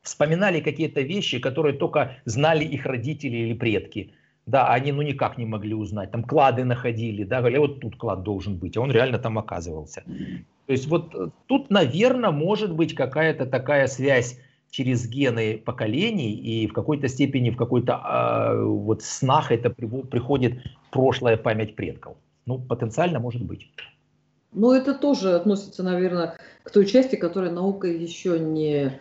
[0.02, 4.12] вспоминали какие-то вещи, которые только знали их родители или предки.
[4.46, 6.12] Да, они ну никак не могли узнать.
[6.12, 10.04] Там клады находили, да, говорили, вот тут клад должен быть, а он реально там оказывался.
[10.66, 14.38] То есть вот тут, наверное, может быть какая-то такая связь
[14.74, 20.54] через гены поколений, и в какой-то степени, в какой-то э, вот снах это приходит
[20.92, 22.18] прошлая память предков.
[22.48, 23.72] Ну, потенциально может быть.
[24.52, 29.00] Ну, это тоже относится, наверное, к той части, которая наука еще не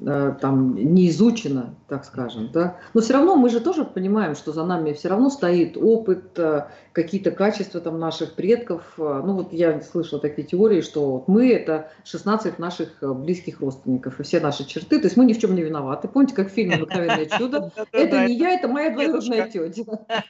[0.00, 2.76] Э, там не изучено, так скажем, да.
[2.94, 6.66] Но все равно мы же тоже понимаем, что за нами все равно стоит опыт, э,
[6.92, 8.82] какие-то качества там наших предков.
[8.98, 14.20] Э, ну вот я слышала такие теории, что вот мы это 16 наших близких родственников
[14.20, 16.08] и все наши черты, то есть мы ни в чем не виноваты.
[16.08, 17.70] Помните, как в фильме «Обыкновенное чудо»?
[17.92, 19.82] Это не я, это моя двоюродная тетя.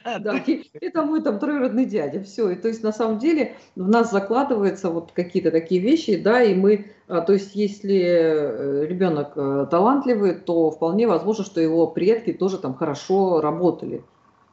[0.19, 0.41] Да,
[0.81, 2.21] это мой там троюродный дядя.
[2.23, 2.49] Все.
[2.51, 6.53] И то есть на самом деле в нас закладываются вот какие-то такие вещи, да, и
[6.53, 12.31] мы а, то есть, если э, ребенок э, талантливый, то вполне возможно, что его предки
[12.31, 14.03] тоже там хорошо работали.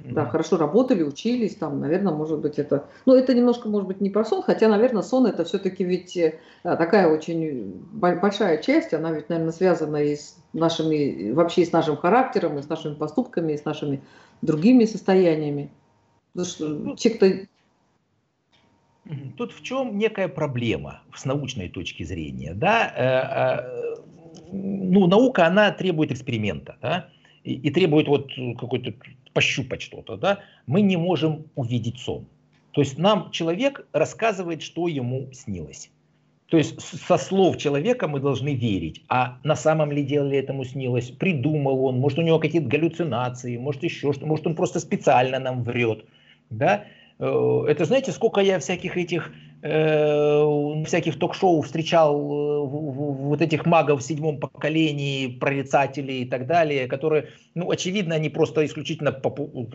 [0.04, 2.86] Да, хорошо работали, учились, там, наверное, может быть, это...
[3.06, 6.38] Ну, это немножко, может быть, не про сон, хотя, наверное, сон это все-таки ведь э,
[6.62, 11.96] такая очень большая часть, она ведь, наверное, связана и с нашими, вообще и с нашим
[11.96, 14.00] характером, и с нашими поступками, и с нашими
[14.42, 15.70] другими состояниями.
[16.32, 17.48] Потому что ну, человек-то
[19.36, 22.54] Тут в чем некая проблема с научной точки зрения.
[22.54, 22.92] Да?
[22.96, 26.76] Э, э, ну, наука, она требует эксперимента.
[26.80, 27.08] Да?
[27.42, 28.92] И, и требует вот какой-то
[29.32, 30.16] пощупать что-то.
[30.16, 30.40] Да?
[30.66, 32.26] Мы не можем увидеть сон.
[32.72, 35.90] То есть нам человек рассказывает, что ему снилось.
[36.50, 39.02] То есть со слов человека мы должны верить.
[39.08, 41.10] А на самом ли деле этому снилось?
[41.10, 45.62] Придумал он, может у него какие-то галлюцинации, может еще что, может он просто специально нам
[45.62, 46.04] врет.
[46.50, 46.84] Да?
[47.20, 49.32] Э, это знаете, сколько я всяких этих
[49.62, 56.86] э, всяких ток-шоу встречал э, вот этих магов в седьмом поколении, прорицателей и так далее,
[56.86, 59.70] которые, ну, очевидно, они просто исключительно, попу...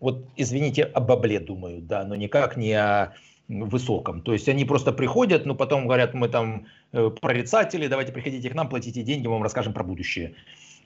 [0.00, 3.12] вот, извините, о бабле думают, да, но никак не о
[3.48, 4.22] высоком.
[4.22, 8.54] То есть они просто приходят, но потом говорят, мы там э, прорицатели, давайте приходите к
[8.54, 10.34] нам, платите деньги, мы вам расскажем про будущее.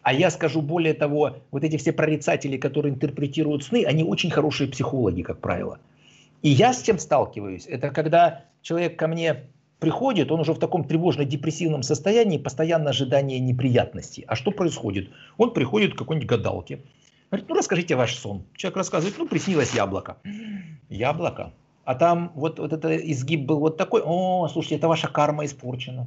[0.02, 4.68] А я скажу более того, вот эти все прорицатели, которые интерпретируют сны, они очень хорошие
[4.68, 5.78] психологи, как правило.
[6.42, 7.66] И я с чем сталкиваюсь?
[7.66, 14.24] Это когда человек ко мне приходит, он уже в таком тревожно-депрессивном состоянии, постоянно ожидание неприятностей.
[14.26, 15.10] А что происходит?
[15.38, 16.80] Он приходит к какой-нибудь гадалке.
[17.30, 18.44] Говорит, ну расскажите ваш сон.
[18.56, 20.18] Человек рассказывает, ну приснилось яблоко.
[20.88, 21.52] Яблоко?
[21.84, 24.02] А там вот, вот этот изгиб был вот такой.
[24.04, 26.06] О, слушайте, это ваша карма испорчена.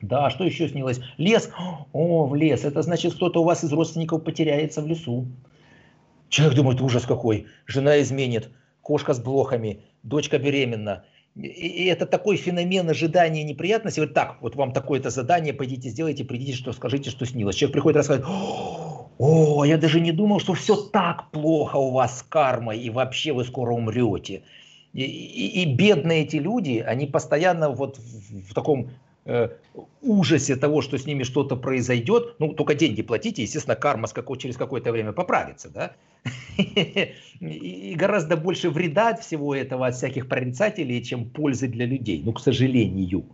[0.00, 1.00] Да, что еще снилось?
[1.18, 1.50] Лес.
[1.92, 2.64] О, в лес.
[2.64, 5.26] Это значит, кто-то у вас из родственников потеряется в лесу.
[6.28, 7.46] Человек думает, ужас какой.
[7.66, 8.50] Жена изменит
[8.82, 11.04] кошка с блохами, дочка беременна.
[11.36, 14.00] И, и это такой феномен ожидания неприятности.
[14.00, 17.56] Вот так, вот вам такое-то задание, пойдите сделайте, придите, что скажите, что снилось.
[17.56, 18.28] Человек приходит рассказывает,
[19.18, 23.32] о, я даже не думал, что все так плохо у вас с кармой, и вообще
[23.32, 24.42] вы скоро умрете.
[24.92, 28.90] И, и, и бедные эти люди, они постоянно вот в, в таком
[30.02, 34.38] ужасе того, что с ними что-то произойдет, ну, только деньги платите, естественно, карма с какой,
[34.38, 35.92] через какое-то время поправится, да,
[36.58, 42.32] и гораздо больше вреда от всего этого, от всяких прорицателей, чем пользы для людей, ну,
[42.32, 43.24] к сожалению,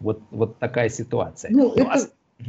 [0.00, 1.50] вот, вот такая ситуация.
[1.52, 2.10] Ну, ну это...
[2.38, 2.46] а,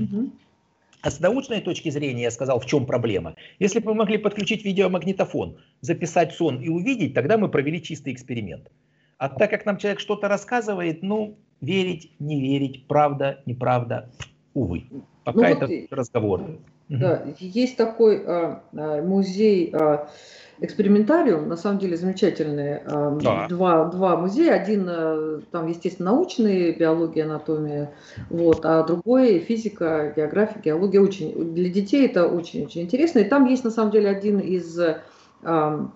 [1.02, 3.36] а с научной точки зрения я сказал, в чем проблема.
[3.60, 8.72] Если бы мы могли подключить видеомагнитофон, записать сон и увидеть, тогда мы провели чистый эксперимент.
[9.18, 14.10] А так как нам человек что-то рассказывает, ну, верить, не верить, правда, неправда,
[14.54, 14.86] увы.
[15.24, 16.42] Пока ну, это вот, разговор.
[16.88, 20.08] Да, есть такой а, а, музей а,
[20.60, 23.48] экспериментариум, на самом деле замечательные а, да.
[23.48, 24.54] два, два музея.
[24.54, 27.92] Один а, там, естественно, научный, биология, анатомия,
[28.30, 31.02] вот, а другой физика, география, геология.
[31.02, 33.20] Очень, для детей это очень-очень интересно.
[33.20, 34.80] И там есть, на самом деле, один из
[35.44, 35.92] а,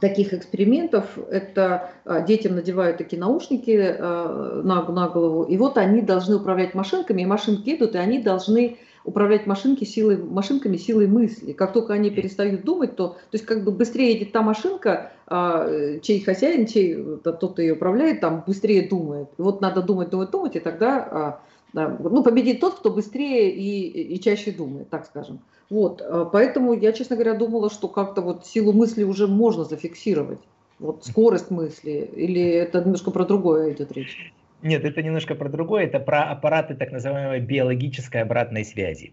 [0.00, 1.18] таких экспериментов.
[1.30, 6.74] Это а, детям надевают такие наушники а, на, на голову, и вот они должны управлять
[6.74, 11.52] машинками, и машинки идут, и они должны управлять машинки силой, машинками силой мысли.
[11.52, 15.68] Как только они перестают думать, то, то есть как бы быстрее едет та машинка, а,
[16.00, 19.28] чей хозяин, чей тот, кто ее управляет, там быстрее думает.
[19.38, 21.40] И вот надо думать, думать, думать, и тогда
[21.74, 25.40] да, ну, победит тот, кто быстрее и, и чаще думает, так скажем.
[25.70, 30.40] Вот, э, поэтому я, честно говоря, думала, что как-то вот силу мысли уже можно зафиксировать.
[30.78, 34.32] Вот скорость мысли, или это немножко про другое идет речь?
[34.62, 39.12] Нет, это немножко про другое, это про аппараты так называемой биологической обратной связи.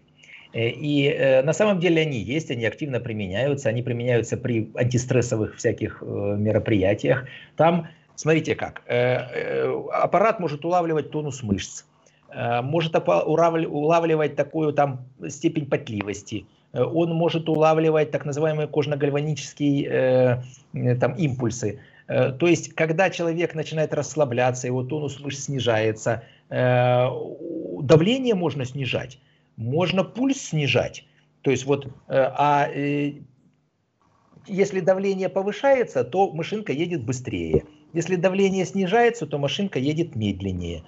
[0.52, 5.56] Э, и э, на самом деле они есть, они активно применяются, они применяются при антистрессовых
[5.56, 6.04] всяких э,
[6.38, 7.26] мероприятиях.
[7.56, 11.84] Там, смотрите как, э, э, аппарат может улавливать тонус мышц,
[12.62, 20.42] может улавливать такую там степень потливости, э, он может улавливать так называемые кожно-гальванические
[20.74, 21.80] э, там, импульсы.
[22.08, 29.18] То есть, когда человек начинает расслабляться, его тонус мышц снижается, давление можно снижать,
[29.56, 31.06] можно пульс снижать.
[31.42, 32.68] То есть вот, а
[34.46, 37.64] если давление повышается, то машинка едет быстрее.
[37.94, 40.82] Если давление снижается, то машинка едет медленнее.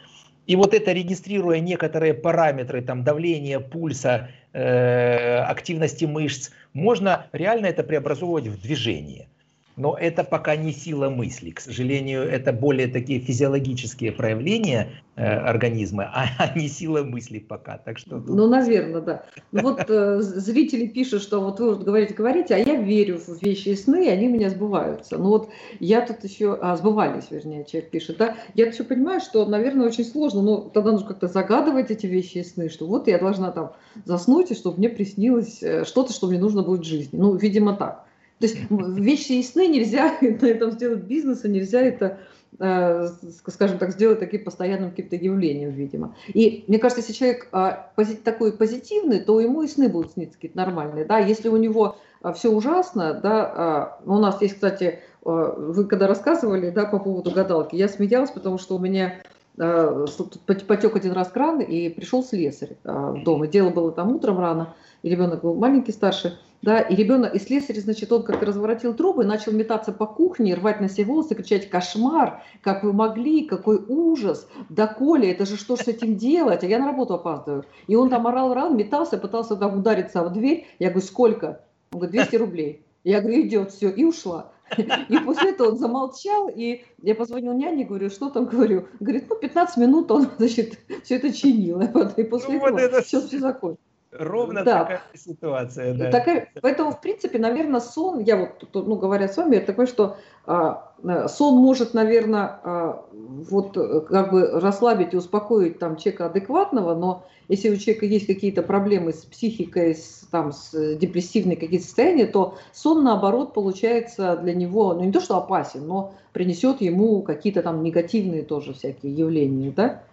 [0.46, 7.82] И вот это регистрируя некоторые параметры там, давления, пульса, э, активности мышц, можно реально это
[7.82, 9.28] преобразовывать в движение.
[9.76, 11.50] Но это пока не сила мысли.
[11.50, 17.78] К сожалению, это более такие физиологические проявления э, организма, а, а не сила мысли пока.
[17.78, 18.18] Так что...
[18.18, 19.24] Ну, наверное, да.
[19.50, 23.42] Ну, вот э, зрители пишут, что вот вы вот говорите, говорите, а я верю в
[23.42, 25.18] вещи и сны, и они у меня сбываются.
[25.18, 25.48] Ну вот
[25.80, 26.56] я тут еще...
[26.60, 28.36] А, сбывались, вернее, человек пишет, да.
[28.54, 32.44] Я все понимаю, что, наверное, очень сложно, но тогда нужно как-то загадывать эти вещи и
[32.44, 33.72] сны, что вот я должна там
[34.04, 37.18] заснуть, и чтобы мне приснилось э, что-то, что мне нужно будет в жизни.
[37.18, 38.04] Ну, видимо, так.
[38.44, 42.18] То есть вещи и сны нельзя на этом сделать бизнес, и нельзя это,
[42.58, 43.08] э,
[43.46, 46.14] скажем так, сделать таким постоянным каким-то явлением, видимо.
[46.28, 47.90] И мне кажется, если человек а,
[48.22, 51.06] такой позитивный, то ему и сны будут сниться какие-то нормальные.
[51.06, 51.18] Да?
[51.20, 56.68] Если у него а, все ужасно, да, а, у нас есть, кстати, вы когда рассказывали
[56.68, 59.22] да, по поводу гадалки, я смеялась, потому что у меня
[59.56, 60.06] э,
[60.44, 63.42] потек один раз кран, и пришел слесарь в дом.
[63.44, 64.74] И дело было там утром рано,
[65.04, 66.32] и ребенок был маленький, старший,
[66.62, 70.80] да, и ребенок, и слесарь, значит, он как разворотил трубы, начал метаться по кухне, рвать
[70.80, 72.42] на себе волосы, кричать «Кошмар!
[72.62, 73.44] Как вы могли?
[73.44, 74.48] Какой ужас!
[74.70, 76.64] Да, Коля, это же что с этим делать?
[76.64, 77.66] А я на работу опаздываю».
[77.86, 80.66] И он там орал, орал, метался, пытался там удариться в дверь.
[80.78, 81.60] Я говорю, сколько?
[81.92, 82.86] Он говорит, 200 рублей.
[83.04, 84.52] Я говорю, идет, все, и ушла.
[84.78, 88.88] И после этого он замолчал, и я позвонил няне, говорю, что там, говорю.
[89.00, 91.82] Говорит, ну, 15 минут он, значит, все это чинил.
[92.16, 93.02] И после ну, этого вот это...
[93.02, 93.78] все, все закончилось.
[94.16, 94.80] Ровно да.
[94.80, 96.10] такая ситуация, да.
[96.10, 100.16] Такая, поэтому, в принципе, наверное, сон, я вот, ну, говоря с вами, я такой, что
[100.46, 106.26] а, э, сон может, наверное, а, вот э, как бы расслабить и успокоить там человека
[106.26, 111.84] адекватного, но если у человека есть какие-то проблемы с психикой, с, там, с депрессивной какие-то
[111.84, 117.22] состояния, то сон, наоборот, получается для него, ну, не то, что опасен, но принесет ему
[117.22, 120.04] какие-то там негативные тоже всякие явления, да?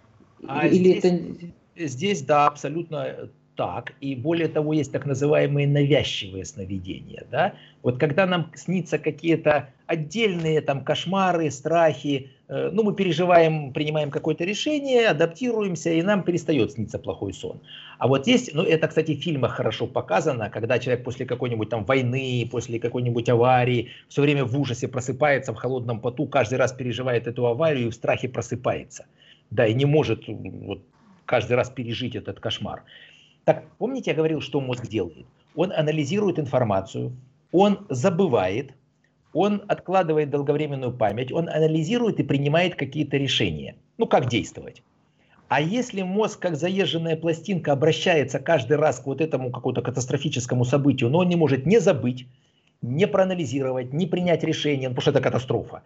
[0.44, 1.86] А Или здесь, это...
[1.86, 7.26] здесь, да, абсолютно так, и более того, есть так называемые навязчивые сновидения.
[7.30, 7.54] Да?
[7.82, 14.44] Вот когда нам снится какие-то отдельные там кошмары, страхи, э, ну мы переживаем, принимаем какое-то
[14.44, 17.60] решение, адаптируемся, и нам перестает сниться плохой сон.
[17.98, 21.84] А вот есть, ну это, кстати, в фильмах хорошо показано, когда человек после какой-нибудь там
[21.84, 27.26] войны, после какой-нибудь аварии, все время в ужасе просыпается в холодном поту, каждый раз переживает
[27.26, 29.04] эту аварию и в страхе просыпается.
[29.50, 30.80] Да, и не может вот,
[31.26, 32.82] каждый раз пережить этот кошмар.
[33.44, 35.26] Так, помните, я говорил, что мозг делает?
[35.54, 37.12] Он анализирует информацию,
[37.50, 38.74] он забывает,
[39.32, 43.76] он откладывает долговременную память, он анализирует и принимает какие-то решения.
[43.98, 44.82] Ну, как действовать.
[45.48, 51.10] А если мозг, как заезженная пластинка, обращается каждый раз к вот этому какому-то катастрофическому событию,
[51.10, 52.26] но он не может не забыть,
[52.80, 55.82] не проанализировать, не принять решение, потому что это катастрофа,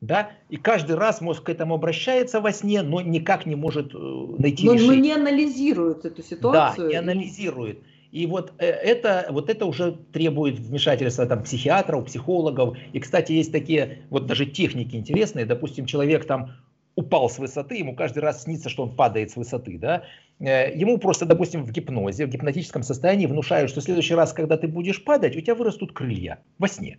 [0.00, 3.98] да, и каждый раз мозг к этому обращается во сне, но никак не может э,
[4.38, 4.96] найти но, решение.
[4.96, 6.86] Но не анализирует эту ситуацию.
[6.86, 7.80] Да, не анализирует.
[8.10, 12.78] И вот э, это, вот это уже требует вмешательства там, психиатров, психологов.
[12.94, 15.44] И, кстати, есть такие вот даже техники интересные.
[15.44, 16.52] Допустим, человек там
[16.96, 19.78] упал с высоты, ему каждый раз снится, что он падает с высоты.
[19.78, 20.04] Да?
[20.38, 24.56] Э, ему просто, допустим, в гипнозе, в гипнотическом состоянии внушают, что в следующий раз, когда
[24.56, 26.98] ты будешь падать, у тебя вырастут крылья во сне.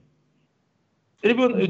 [1.22, 1.68] Ребенок, э,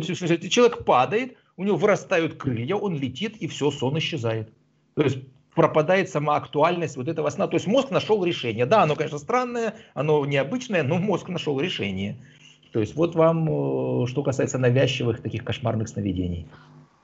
[0.49, 4.49] человек падает, у него вырастают крылья, он летит, и все, сон исчезает.
[4.95, 5.19] То есть
[5.55, 7.47] пропадает сама актуальность вот этого сна.
[7.47, 8.65] То есть мозг нашел решение.
[8.65, 12.17] Да, оно, конечно, странное, оно необычное, но мозг нашел решение.
[12.71, 16.47] То есть вот вам, э, что касается навязчивых таких кошмарных сновидений.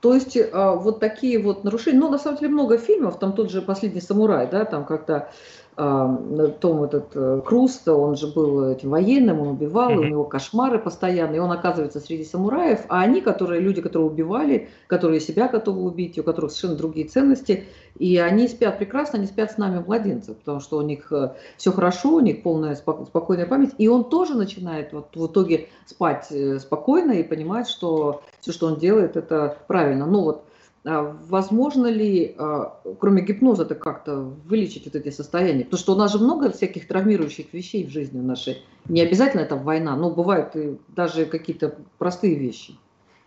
[0.00, 3.50] То есть а, вот такие вот нарушения, ну на самом деле много фильмов, там тот
[3.50, 5.32] же «Последний самурай», да, там как-то
[5.78, 9.98] том этот э, Круз, он же был этим военным, он убивал, mm-hmm.
[9.98, 14.68] у него кошмары постоянные, и он оказывается среди самураев, а они, которые, люди, которые убивали,
[14.88, 17.64] которые себя готовы убить, у которых совершенно другие ценности,
[17.96, 21.70] и они спят прекрасно, они спят с нами младенцев, потому что у них э, все
[21.70, 26.58] хорошо, у них полная спокойная память, и он тоже начинает вот в итоге спать э,
[26.58, 30.06] спокойно и понимать, что все, что он делает, это правильно.
[30.06, 30.44] Ну вот
[30.84, 35.64] возможно ли, а, кроме гипноза, это как-то вылечить вот эти состояния?
[35.64, 38.58] Потому что у нас же много всяких травмирующих вещей в жизни нашей.
[38.88, 42.74] Не обязательно это война, но бывают и даже какие-то простые вещи,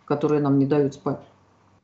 [0.06, 1.20] которые нам не дают спать.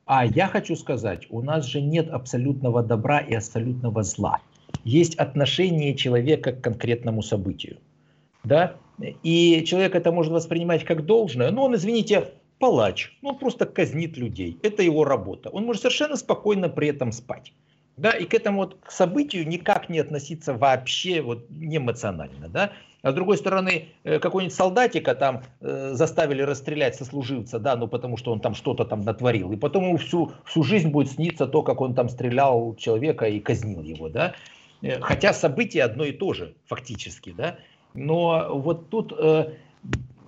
[0.06, 4.40] А я хочу сказать, у нас же нет абсолютного добра и абсолютного зла.
[4.84, 7.76] Есть отношение человека к конкретному событию.
[8.42, 8.76] Да?
[9.22, 12.28] И человек это может воспринимать как должное, но он, извините,
[12.58, 14.58] палач, ну, он просто казнит людей.
[14.62, 15.50] Это его работа.
[15.50, 17.52] Он может совершенно спокойно при этом спать.
[17.96, 22.72] Да, и к этому вот к событию никак не относиться вообще вот не эмоционально, да.
[23.02, 28.16] А с другой стороны, э, какой-нибудь солдатика там э, заставили расстрелять сослуживца, да, ну потому
[28.16, 29.50] что он там что-то там натворил.
[29.52, 33.40] И потом ему всю, всю жизнь будет сниться то, как он там стрелял человека и
[33.40, 34.34] казнил его, да.
[34.82, 37.56] Э, хотя событие одно и то же, фактически, да.
[37.94, 39.54] Но вот тут э,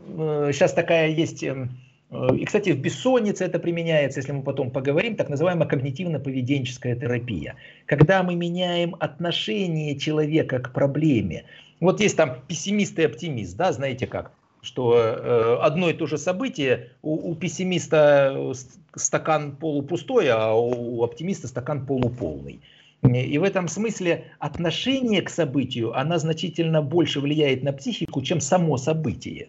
[0.09, 1.45] э, сейчас такая есть...
[1.45, 1.69] Э,
[2.11, 7.55] и, кстати, в бессоннице это применяется, если мы потом поговорим, так называемая когнитивно-поведенческая терапия.
[7.87, 11.45] Когда мы меняем отношение человека к проблеме.
[11.79, 14.33] Вот есть там пессимист и оптимист, да, знаете как?
[14.61, 18.53] Что э, одно и то же событие, у, у пессимиста
[18.95, 22.61] стакан полупустой, а у оптимиста стакан полуполный.
[23.03, 28.77] И в этом смысле отношение к событию, она значительно больше влияет на психику, чем само
[28.77, 29.49] событие.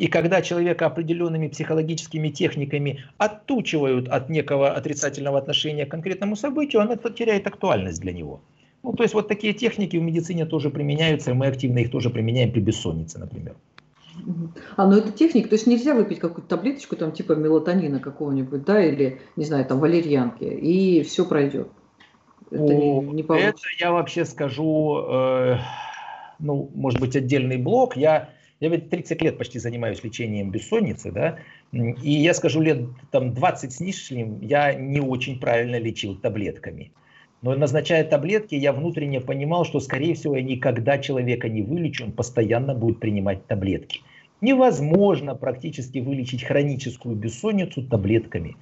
[0.00, 6.96] И когда человека определенными психологическими техниками оттучивают от некого отрицательного отношения к конкретному событию, оно
[6.96, 8.40] теряет актуальность для него.
[8.82, 12.08] Ну, то есть вот такие техники в медицине тоже применяются, и мы активно их тоже
[12.08, 13.56] применяем при бессоннице, например.
[14.76, 18.82] А, ну это техника, то есть нельзя выпить какую-то таблеточку, там типа мелатонина какого-нибудь, да,
[18.82, 21.68] или, не знаю, там валерьянки, и все пройдет.
[22.50, 25.58] Это, О, не, не это я вообще скажу, э,
[26.38, 27.98] ну, может быть, отдельный блок.
[27.98, 28.30] Я,
[28.60, 31.38] я ведь 30 лет почти занимаюсь лечением бессонницы, да,
[31.72, 36.92] и я скажу, лет там 20 с лишним я не очень правильно лечил таблетками.
[37.40, 42.12] Но назначая таблетки, я внутренне понимал, что, скорее всего, я никогда человека не вылечу, он
[42.12, 44.02] постоянно будет принимать таблетки.
[44.42, 48.56] Невозможно практически вылечить хроническую бессонницу таблетками.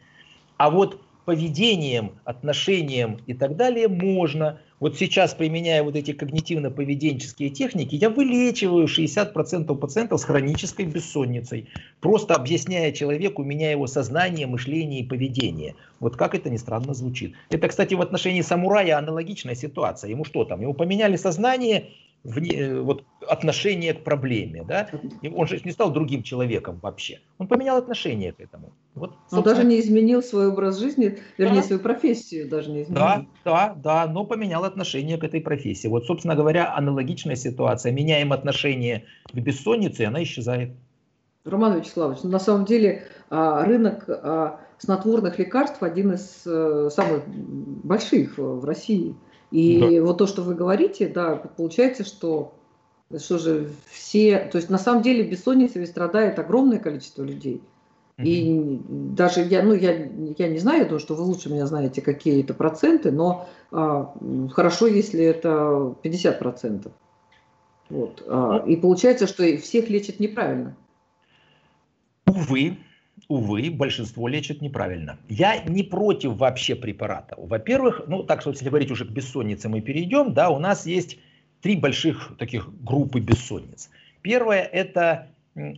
[0.59, 4.61] А вот поведением, отношением и так далее можно.
[4.81, 11.69] Вот сейчас, применяя вот эти когнитивно-поведенческие техники, я вылечиваю 60% пациентов с хронической бессонницей,
[12.01, 15.75] просто объясняя человеку, меняя его сознание, мышление и поведение.
[16.01, 17.35] Вот как это ни странно звучит.
[17.51, 20.09] Это, кстати, в отношении самурая аналогичная ситуация.
[20.09, 20.63] Ему что там?
[20.63, 21.91] Ему поменяли сознание,
[22.25, 24.65] вне, э, вот, отношение к проблеме.
[24.67, 24.89] Да?
[25.23, 27.21] И он же не стал другим человеком вообще.
[27.39, 28.73] Он поменял отношение к этому.
[28.95, 29.39] Вот, собственно...
[29.41, 31.63] Он даже не изменил свой образ жизни, вернее, да.
[31.63, 33.01] свою профессию даже не изменил.
[33.01, 35.89] Да, да, да, но поменял отношение к этой профессии.
[35.89, 37.93] Вот, собственно говоря, аналогичная ситуация.
[37.93, 40.73] Меняем отношение к бессоннице, и она исчезает.
[41.45, 47.27] Роман Вячеславович, ну, на самом деле а, рынок а, снотворных лекарств один из э, самых
[47.27, 49.17] больших в России.
[49.51, 50.05] И да.
[50.05, 52.55] вот то, что вы говорите, да, получается, что
[53.17, 57.63] что же все, то есть на самом деле бессонницей страдает огромное количество людей.
[58.19, 59.93] И даже я, ну я,
[60.37, 64.13] я не знаю, я думаю, что вы лучше меня знаете, какие это проценты, но а,
[64.51, 66.93] хорошо, если это 50 процентов.
[67.89, 68.25] Вот.
[68.27, 70.77] А, и получается, что всех лечат неправильно.
[72.27, 72.77] Увы,
[73.29, 75.19] увы, большинство лечат неправильно.
[75.29, 77.39] Я не против вообще препаратов.
[77.39, 81.19] Во-первых, ну так что если говорить уже к бессоннице мы перейдем, да, у нас есть
[81.61, 83.91] три больших таких группы бессонниц.
[84.23, 85.29] Первое это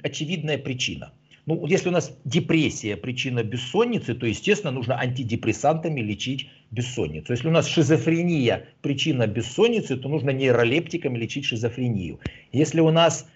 [0.03, 1.13] очевидная причина.
[1.47, 7.33] Ну, если у нас депрессия причина бессонницы, то, естественно, нужно антидепрессантами лечить бессонницу.
[7.33, 12.21] Если у нас шизофрения причина бессонницы, то нужно нейролептиками лечить шизофрению.
[12.53, 13.27] Если у нас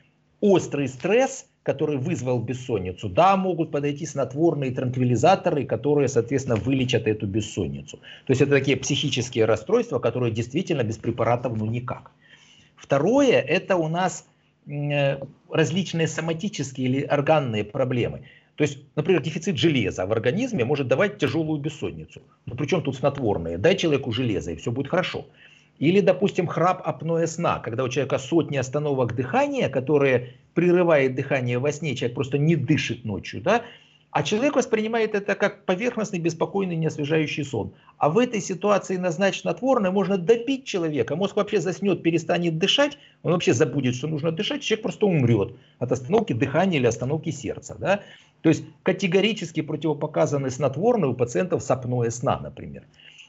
[0.40, 3.08] острый стресс, который вызвал бессонницу.
[3.08, 7.96] Да, могут подойти снотворные транквилизаторы, которые, соответственно, вылечат эту бессонницу.
[7.96, 12.10] То есть это такие психические расстройства, которые действительно без препаратов ну никак.
[12.76, 14.26] Второе, это у нас
[14.66, 15.18] э,
[15.50, 18.20] различные соматические или органные проблемы.
[18.56, 22.20] То есть, например, дефицит железа в организме может давать тяжелую бессонницу.
[22.44, 23.56] Ну, причем тут снотворные?
[23.56, 25.26] Дай человеку железо, и все будет хорошо.
[25.78, 31.72] Или, допустим, храп апноэ сна, когда у человека сотни остановок дыхания, которые прерывает дыхание во
[31.72, 33.62] сне, человек просто не дышит ночью, да,
[34.14, 37.72] а человек воспринимает это как поверхностный, беспокойный, неосвежающий сон.
[37.98, 41.16] А в этой ситуации назначить снотворное можно добить человека.
[41.16, 45.90] Мозг вообще заснет, перестанет дышать, он вообще забудет, что нужно дышать, человек просто умрет от
[45.90, 47.74] остановки дыхания или остановки сердца.
[47.76, 48.02] Да?
[48.42, 52.84] То есть категорически противопоказаны снотворные у пациентов с апноэ сна, например.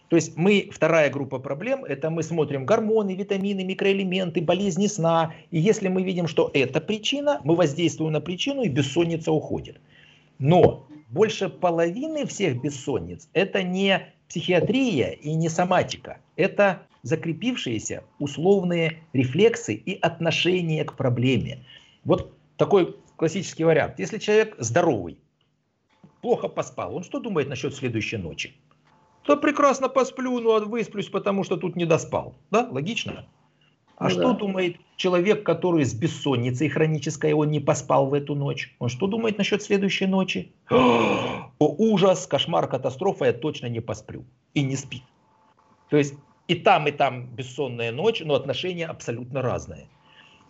[0.10, 5.34] То есть мы, вторая группа проблем, это мы смотрим гормоны, витамины, микроэлементы, болезни сна.
[5.52, 9.80] И если мы видим, что это причина, мы воздействуем на причину и бессонница уходит.
[10.38, 16.20] Но больше половины всех бессонниц это не психиатрия и не соматика.
[16.36, 21.64] Это закрепившиеся условные рефлексы и отношение к проблеме.
[22.04, 24.00] Вот такой классический вариант.
[24.00, 25.18] Если человек здоровый,
[26.22, 28.56] плохо поспал, он что думает насчет следующей ночи?
[29.28, 32.36] Да прекрасно посплю, ну а высплюсь, потому что тут не доспал.
[32.52, 33.26] Да, логично?
[33.98, 34.34] А ну, что да.
[34.34, 38.76] думает человек, который с бессонницей хронической, он не поспал в эту ночь?
[38.80, 40.52] Он что думает насчет следующей ночи?
[40.70, 44.26] О, ужас, кошмар, катастрофа, я точно не посплю.
[44.54, 45.04] И не спит.
[45.90, 46.16] То есть
[46.48, 49.88] и там, и там бессонная ночь, но отношения абсолютно разные.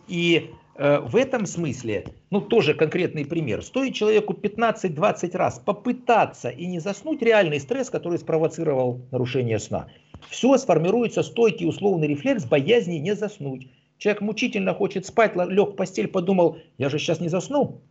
[0.08, 6.80] И в этом смысле, ну тоже конкретный пример, стоит человеку 15-20 раз попытаться и не
[6.80, 9.88] заснуть реальный стресс, который спровоцировал нарушение сна.
[10.30, 13.70] Все сформируется стойкий условный рефлекс боязни не заснуть.
[13.98, 17.82] Человек мучительно хочет спать, лег в постель, подумал, я же сейчас не засну.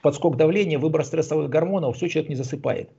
[0.00, 2.90] Подскок давления, выбор стрессовых гормонов, все человек не засыпает.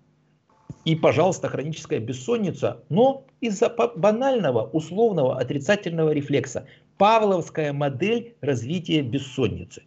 [0.85, 6.67] И, пожалуйста, хроническая бессонница, но из-за банального, условного, отрицательного рефлекса.
[7.03, 9.83] Павловская модель развития бессонницы.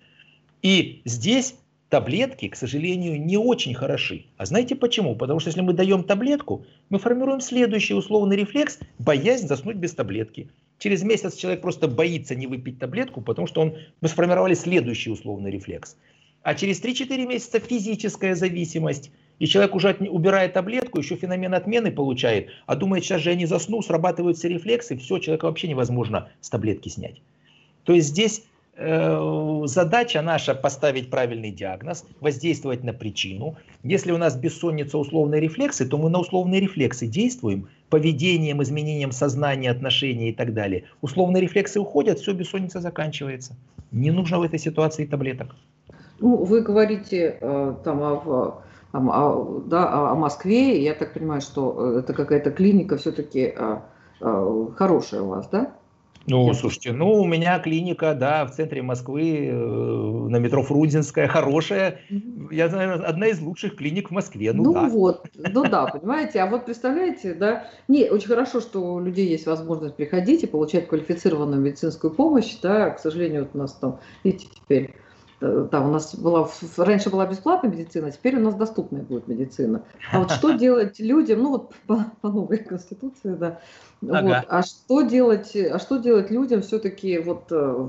[0.60, 1.54] И здесь
[1.88, 4.26] таблетки, к сожалению, не очень хороши.
[4.36, 5.16] А знаете почему?
[5.16, 10.50] Потому что если мы даем таблетку, мы формируем следующий условный рефлекс– боязнь заснуть без таблетки.
[10.78, 15.50] Через месяц человек просто боится не выпить таблетку, потому что он, мы сформировали следующий условный
[15.50, 15.96] рефлекс.
[16.42, 19.10] А через 3-4 месяца физическая зависимость.
[19.38, 23.36] И человек уже от, убирает таблетку, еще феномен отмены получает, а думает, сейчас же я
[23.36, 27.20] не засну, срабатывают все рефлексы, все, человека вообще невозможно с таблетки снять.
[27.84, 28.44] То есть здесь
[28.76, 33.56] э, задача наша поставить правильный диагноз, воздействовать на причину.
[33.84, 39.70] Если у нас бессонница условные рефлексы, то мы на условные рефлексы действуем поведением, изменением сознания,
[39.70, 40.84] отношений и так далее.
[41.02, 43.54] Условные рефлексы уходят, все, бессонница заканчивается.
[43.92, 45.54] Не нужно в этой ситуации таблеток.
[46.18, 48.62] Ну, вы говорите э, там о,
[48.96, 53.76] о, о, да, о Москве, я так понимаю, что это какая-то клиника все-таки э,
[54.20, 55.72] э, хорошая у вас, да?
[56.28, 62.00] Ну, слушайте, ну, у меня клиника, да, в центре Москвы, э, на метро Фрунзенская, хорошая.
[62.50, 64.52] Я знаю, одна из лучших клиник в Москве.
[64.52, 64.88] Ну, ну да.
[64.88, 66.40] вот, ну да, понимаете.
[66.40, 70.88] А вот представляете, да, не, очень хорошо, что у людей есть возможность приходить и получать
[70.88, 74.94] квалифицированную медицинскую помощь, да, к сожалению, вот у нас там, видите, теперь
[75.40, 79.82] Э, там у нас была, раньше была бесплатная медицина, теперь у нас доступная будет медицина.
[80.12, 83.60] А вот что делать людям, ну вот по, по новой конституции, да,
[84.02, 84.22] ага.
[84.22, 87.88] вот, а что делать, а что делать людям все-таки вот, э,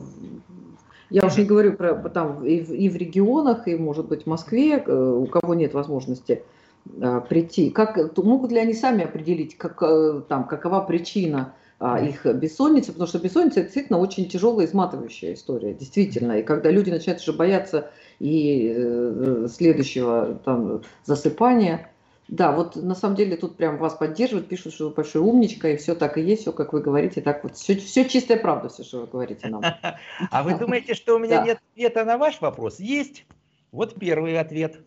[1.10, 4.28] я уже не говорю про там и в, и в регионах, и может быть в
[4.28, 6.44] Москве, э, у кого нет возможности
[7.30, 9.80] прийти, как могут ли они сами определить, как
[10.30, 16.40] там какова причина а, их бессонницы, потому что бессонница действительно очень тяжелая, изматывающая история, действительно.
[16.40, 21.92] И когда люди начинают уже бояться и э, следующего там, засыпания,
[22.28, 25.78] да, вот на самом деле тут прям вас поддерживают, пишут, что вы большой умничка, и
[25.78, 28.84] все так и есть, все как вы говорите, так вот, все, все чистая правда, все,
[28.84, 29.62] что вы говорите нам.
[30.32, 32.80] А вы думаете, что у меня нет ответа на ваш вопрос?
[32.80, 33.26] Есть.
[33.72, 34.80] Вот первый ответ.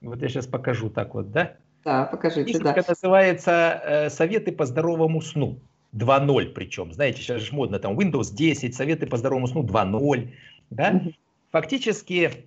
[0.00, 1.56] Вот я сейчас покажу так вот, да?
[1.84, 2.76] Да, покажите, да.
[2.86, 5.58] называется э, «Советы по здоровому сну».
[5.94, 6.92] 2.0 причем.
[6.92, 10.28] Знаете, сейчас же модно там Windows 10, советы по здоровому сну 2.0.
[10.70, 11.02] Да?
[11.50, 12.44] Фактически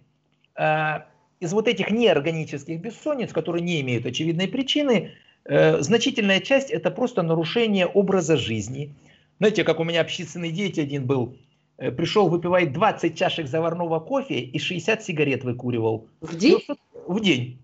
[0.56, 1.00] э,
[1.40, 5.12] из вот этих неорганических бессонниц, которые не имеют очевидной причины,
[5.46, 8.94] э, значительная часть это просто нарушение образа жизни.
[9.40, 11.36] Знаете, как у меня общественный деятель один был,
[11.78, 16.08] э, пришел, выпивает 20 чашек заварного кофе и 60 сигарет выкуривал.
[16.22, 16.60] В день?
[17.08, 17.58] В день.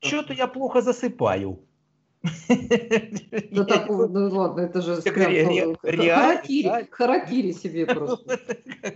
[0.00, 1.58] Что-то я плохо засыпаю.
[3.50, 4.96] Ну, так, ну ладно, это же
[6.90, 8.40] харакири себе просто.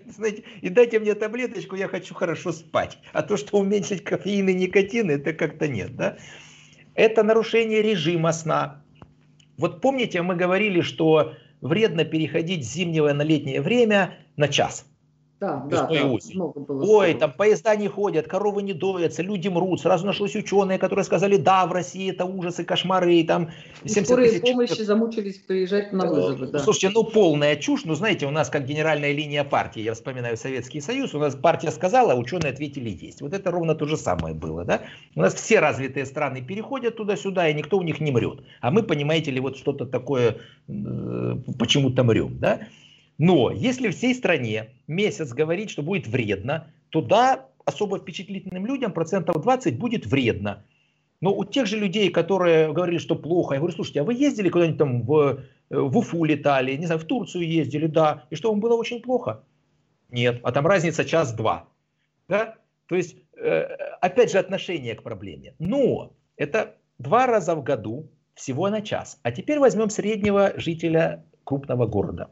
[0.06, 2.98] Знаете, и дайте мне таблеточку, я хочу хорошо спать.
[3.12, 6.16] А то, что уменьшить кофеин и никотин, это как-то нет, да?
[6.94, 8.82] Это нарушение режима сна.
[9.58, 14.86] Вот помните, мы говорили, что вредно переходить с зимнего на летнее время на час.
[15.40, 19.80] Да, да, да, много было Ой, там поезда не ходят, коровы не доятся, люди мрут.
[19.80, 23.14] Сразу нашлось ученые, которые сказали, да, в России это ужасы, кошмары.
[23.14, 23.50] И там
[23.84, 24.42] 70 скорые тысяч...
[24.42, 26.48] помощи замучились приезжать на вызовы.
[26.48, 26.58] Да.
[26.58, 27.84] Слушайте, ну полная чушь.
[27.84, 31.70] Ну знаете, у нас как генеральная линия партии, я вспоминаю Советский Союз, у нас партия
[31.70, 33.22] сказала, а ученые ответили есть.
[33.22, 34.64] Вот это ровно то же самое было.
[34.64, 34.80] Да?
[35.14, 38.40] У нас все развитые страны переходят туда-сюда, и никто у них не мрет.
[38.60, 42.38] А мы, понимаете ли, вот что-то такое э, почему-то мрем.
[42.40, 42.58] Да?
[43.18, 49.42] Но если всей стране месяц говорить, что будет вредно, то да, особо впечатлительным людям процентов
[49.42, 50.64] 20 будет вредно.
[51.20, 54.48] Но у тех же людей, которые говорили, что плохо, я говорю, слушайте, а вы ездили
[54.48, 58.60] куда-нибудь там в, в Уфу летали, не знаю, в Турцию ездили, да, и что, вам
[58.60, 59.42] было очень плохо?
[60.10, 61.68] Нет, а там разница час-два.
[62.28, 62.54] Да?
[62.86, 63.62] То есть, э,
[64.00, 65.54] опять же, отношение к проблеме.
[65.58, 69.18] Но это два раза в году, всего на час.
[69.24, 72.30] А теперь возьмем среднего жителя крупного города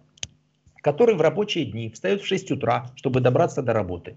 [0.87, 4.15] который в рабочие дни встает в 6 утра, чтобы добраться до работы,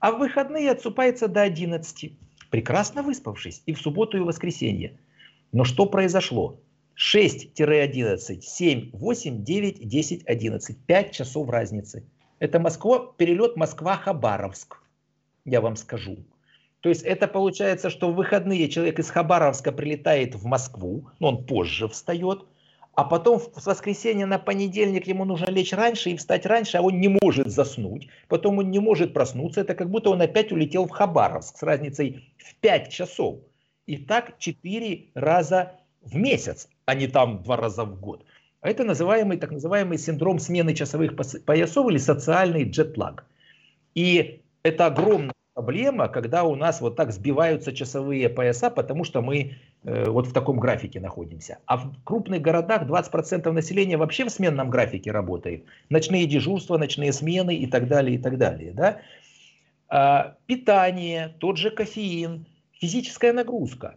[0.00, 2.12] а в выходные отсыпается до 11,
[2.50, 4.98] прекрасно выспавшись и в субботу и воскресенье.
[5.52, 6.60] Но что произошло?
[6.94, 10.76] 6-11, 7, 8, 9, 10, 11.
[10.86, 12.04] 5 часов разницы.
[12.38, 14.82] Это Москва, перелет Москва-Хабаровск,
[15.46, 16.18] я вам скажу.
[16.80, 21.46] То есть это получается, что в выходные человек из Хабаровска прилетает в Москву, но он
[21.46, 22.44] позже встает,
[22.96, 27.00] а потом с воскресенья на понедельник ему нужно лечь раньше и встать раньше, а он
[27.00, 30.90] не может заснуть, потом он не может проснуться, это как будто он опять улетел в
[30.90, 33.40] Хабаровск с разницей в 5 часов.
[33.86, 35.72] И так 4 раза
[36.02, 38.24] в месяц, а не там 2 раза в год.
[38.60, 43.26] А это называемый, так называемый синдром смены часовых поясов или социальный джетлаг.
[43.94, 49.54] И это огромная проблема, когда у нас вот так сбиваются часовые пояса, потому что мы
[49.84, 51.58] э, вот в таком графике находимся.
[51.66, 55.64] А в крупных городах 20% населения вообще в сменном графике работает.
[55.88, 58.72] Ночные дежурства, ночные смены и так далее, и так далее.
[58.72, 58.98] Да?
[59.88, 63.96] А, питание, тот же кофеин, физическая нагрузка.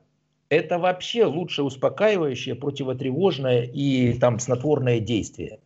[0.49, 5.59] Это вообще лучшее успокаивающее, противотревожное и там снотворное действие.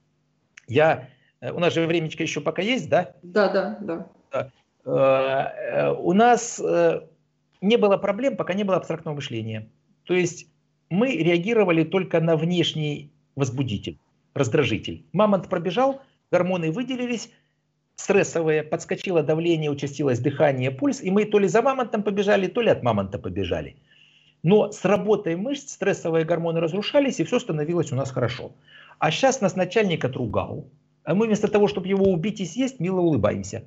[0.67, 1.09] Я,
[1.41, 3.13] э, у нас же времечко еще пока есть, да?
[3.21, 4.07] Да, да, да.
[4.85, 7.01] Э, у нас э,
[7.61, 9.69] не было проблем, пока не было абстрактного мышления.
[10.03, 10.47] То есть
[10.89, 13.97] мы реагировали только на внешний возбудитель,
[14.33, 15.05] раздражитель.
[15.13, 16.01] Мамонт пробежал,
[16.31, 17.31] гормоны выделились,
[17.95, 22.69] стрессовые, подскочило давление, участилось дыхание, пульс, и мы то ли за мамонтом побежали, то ли
[22.69, 23.75] от мамонта побежали.
[24.43, 28.51] Но с работой мышц стрессовые гормоны разрушались, и все становилось у нас хорошо.
[28.97, 30.65] А сейчас нас начальник отругал,
[31.03, 33.63] а мы вместо того, чтобы его убить и съесть, мило улыбаемся.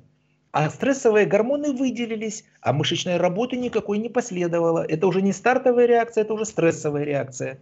[0.55, 4.85] А стрессовые гормоны выделились, а мышечной работы никакой не последовало.
[4.87, 7.59] Это уже не стартовая реакция, это уже стрессовая реакция.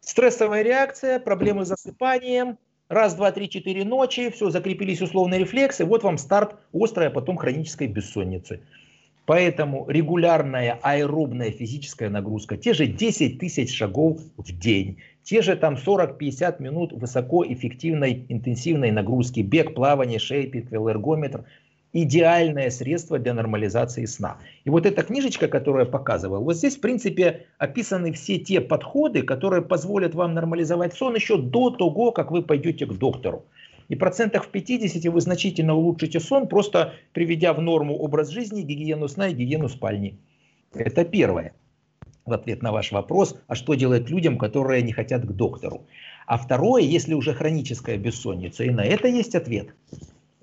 [0.00, 2.56] Стрессовая реакция, проблемы с засыпанием,
[2.88, 7.36] раз, два, три, четыре ночи, все, закрепились условные рефлексы, вот вам старт острой, а потом
[7.36, 8.62] хронической бессонницы.
[9.26, 15.74] Поэтому регулярная аэробная физическая нагрузка, те же 10 тысяч шагов в день, те же там
[15.74, 21.44] 40-50 минут высокоэффективной интенсивной нагрузки, бег, плавание, шейпинг, велоэргометр–
[21.94, 24.36] идеальное средство для нормализации сна.
[24.64, 29.22] И вот эта книжечка, которую я показывал, вот здесь в принципе описаны все те подходы,
[29.22, 33.44] которые позволят вам нормализовать сон еще до того, как вы пойдете к доктору.
[33.88, 39.08] И процентах в 50 вы значительно улучшите сон, просто приведя в норму образ жизни, гигиену
[39.08, 40.18] сна и гигиену спальни.
[40.74, 41.52] Это первое.
[42.26, 45.86] В ответ на ваш вопрос, а что делать людям, которые не хотят к доктору?
[46.26, 49.74] А второе, если уже хроническая бессонница, и на это есть ответ.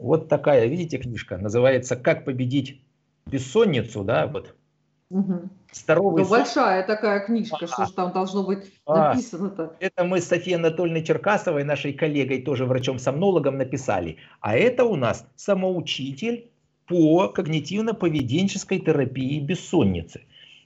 [0.01, 2.81] Вот такая, видите, книжка, называется «Как победить
[3.27, 4.55] бессонницу», да, вот.
[5.11, 5.49] Угу.
[5.71, 6.39] Здоровый ну, сон.
[6.39, 9.75] большая такая книжка, а, что же там должно быть а, написано-то?
[9.79, 14.17] Это мы с Софией Анатольевной Черкасовой, нашей коллегой, тоже врачом-сомнологом, написали.
[14.39, 16.49] А это у нас самоучитель
[16.87, 20.21] по когнитивно-поведенческой терапии бессонницы.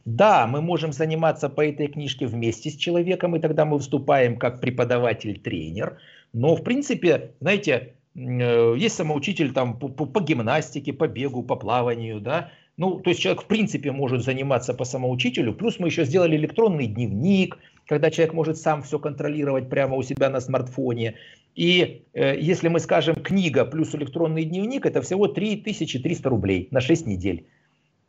[0.05, 4.61] Да, мы можем заниматься по этой книжке вместе с человеком, и тогда мы выступаем как
[4.61, 5.97] преподаватель-тренер.
[6.31, 12.22] Но, в принципе, знаете, есть самоучитель там по, по, по гимнастике, по бегу, по плаванию,
[12.22, 16.36] да, ну, то есть человек в принципе может заниматься по самоучителю, плюс мы еще сделали
[16.36, 17.57] электронный дневник,
[17.88, 21.16] когда человек может сам все контролировать прямо у себя на смартфоне.
[21.55, 27.07] И э, если мы скажем книга плюс электронный дневник, это всего 3300 рублей на 6
[27.07, 27.45] недель.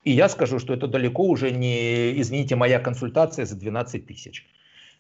[0.03, 4.47] И я скажу, что это далеко уже не, извините, моя консультация за 12 тысяч.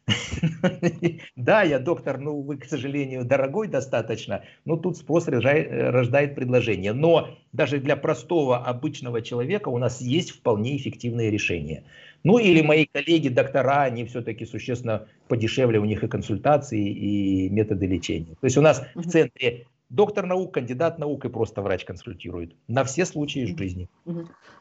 [1.36, 6.92] Да, я доктор, ну вы, к сожалению, дорогой достаточно, но тут спрос рождает предложение.
[6.92, 11.84] Но даже для простого обычного человека у нас есть вполне эффективные решения.
[12.24, 17.86] Ну или мои коллеги, доктора, они все-таки существенно подешевле у них и консультации, и методы
[17.86, 18.34] лечения.
[18.40, 22.54] То есть у нас в центре доктор наук, кандидат наук и просто врач консультирует.
[22.68, 23.88] На все случаи жизни.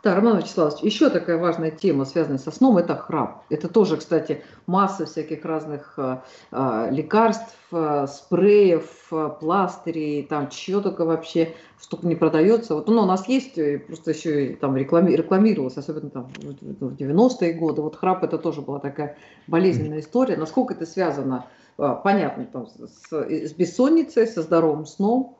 [0.04, 3.44] Да, Роман Вячеславович, еще такая важная тема, связанная со сном, это храп.
[3.50, 6.18] Это тоже, кстати, масса всяких разных э,
[6.52, 12.76] э, лекарств, э, спреев, э, пластырей, там чего только вообще штука не продается.
[12.76, 13.56] Вот ну, у нас есть,
[13.88, 17.82] просто еще и там реклами, рекламировалось, особенно там в 90-е годы.
[17.82, 19.18] Вот храп это тоже была такая
[19.48, 20.38] болезненная история.
[20.38, 21.48] Насколько это связано а,
[21.78, 25.38] понятно, там, с, с бессонницей, со здоровым сном,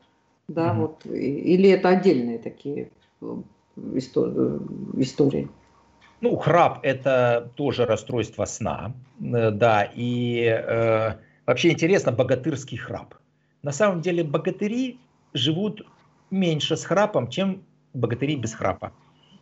[0.48, 3.36] да, mm вот, или это отдельные такие э,
[3.94, 5.48] истории?
[6.20, 11.14] Ну, храп– это тоже расстройство сна, э, да, и э,
[11.46, 13.14] вообще интересно, богатырский храп.
[13.62, 14.98] На самом деле богатыри
[15.34, 15.82] живут
[16.30, 17.62] меньше с храпом, чем
[17.94, 18.92] богатыри без храпа.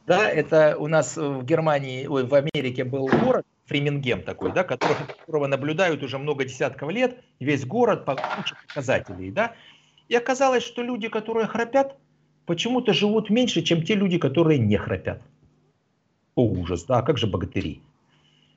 [0.06, 5.06] Да, это у нас в Германии, ой, в Америке был город, Фремингем такой, да, которого,
[5.06, 9.54] которого наблюдают уже много десятков лет, весь город по куче показателей, да.
[10.08, 11.96] И оказалось, что люди, которые храпят,
[12.46, 15.22] почему-то живут меньше, чем те люди, которые не храпят.
[16.34, 17.80] О, ужас, да, а как же богатыри?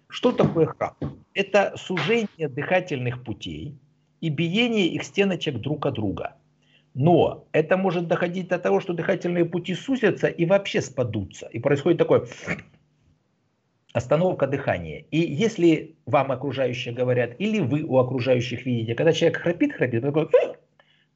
[0.10, 0.96] Что такое храп?
[1.34, 3.76] Это сужение дыхательных путей
[4.20, 6.36] и биение их стеночек друг от друга.
[6.94, 11.46] Но это может доходить до того, что дыхательные пути сузятся и вообще спадутся.
[11.48, 12.26] И происходит такое
[13.98, 15.06] остановка дыхания.
[15.12, 20.30] И если вам окружающие говорят, или вы у окружающих видите, когда человек храпит, храпит, такой,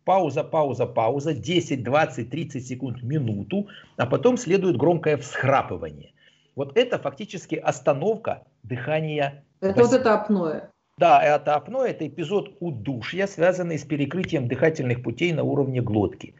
[0.03, 3.67] пауза, пауза, пауза, 10, 20, 30 секунд, минуту,
[3.97, 6.11] а потом следует громкое всхрапывание.
[6.55, 9.43] Вот это фактически остановка дыхания.
[9.61, 10.61] Это вот это апноэ.
[10.97, 16.35] Да, это апноэ, это эпизод удушья, связанный с перекрытием дыхательных путей на уровне глотки.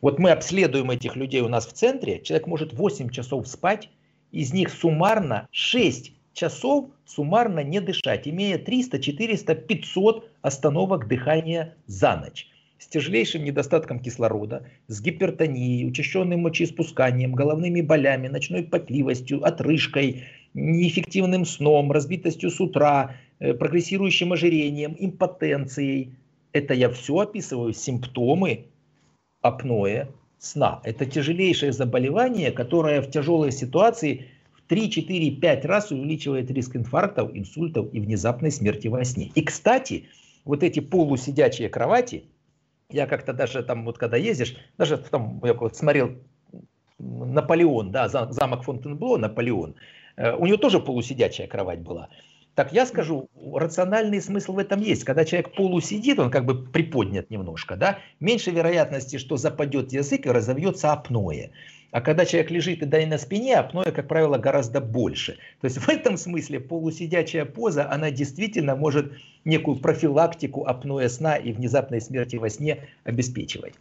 [0.00, 3.90] Вот мы обследуем этих людей у нас в центре, человек может 8 часов спать,
[4.32, 12.16] из них суммарно 6 часов суммарно не дышать, имея 300, 400, 500 остановок дыхания за
[12.16, 12.48] ночь.
[12.78, 20.24] С тяжелейшим недостатком кислорода, с гипертонией, учащенным мочеиспусканием, головными болями, ночной потливостью, отрыжкой,
[20.54, 26.14] неэффективным сном, разбитостью с утра, э, прогрессирующим ожирением, импотенцией.
[26.52, 28.64] Это я все описываю симптомы
[29.42, 30.08] апноэ
[30.40, 30.80] сна.
[30.84, 37.30] Это тяжелейшее заболевание, которое в тяжелой ситуации в 3, 4, 5 раз увеличивает риск инфарктов,
[37.34, 39.30] инсультов и внезапной смерти во сне.
[39.34, 40.08] И, кстати,
[40.44, 42.24] вот эти полусидячие кровати,
[42.92, 46.10] Я как-то даже там, вот когда ездишь, даже там, я вот смотрел
[46.98, 49.74] Наполеон, да, замок Фонтенбло, Наполеон,
[50.16, 52.08] э, у него тоже полусидячая кровать была.
[52.60, 55.04] Так я скажу, рациональный смысл в этом есть.
[55.04, 60.30] Когда человек полусидит, он как бы приподнят немножко, да, меньше вероятности, что западет язык и
[60.30, 61.52] разовьется апноэ.
[61.90, 65.38] А когда человек лежит и да и на спине, апноэ, как правило, гораздо больше.
[65.62, 69.10] То есть в этом смысле полусидячая поза, она действительно может
[69.46, 73.72] некую профилактику апноэ сна и внезапной смерти во сне обеспечивать.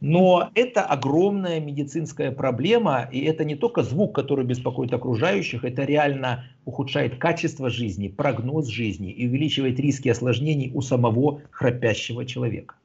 [0.00, 6.44] Но это огромная медицинская проблема, и это не только звук, который беспокоит окружающих, это реально
[6.64, 12.76] ухудшает качество жизни, прогноз жизни и увеличивает риски осложнений у самого храпящего человека.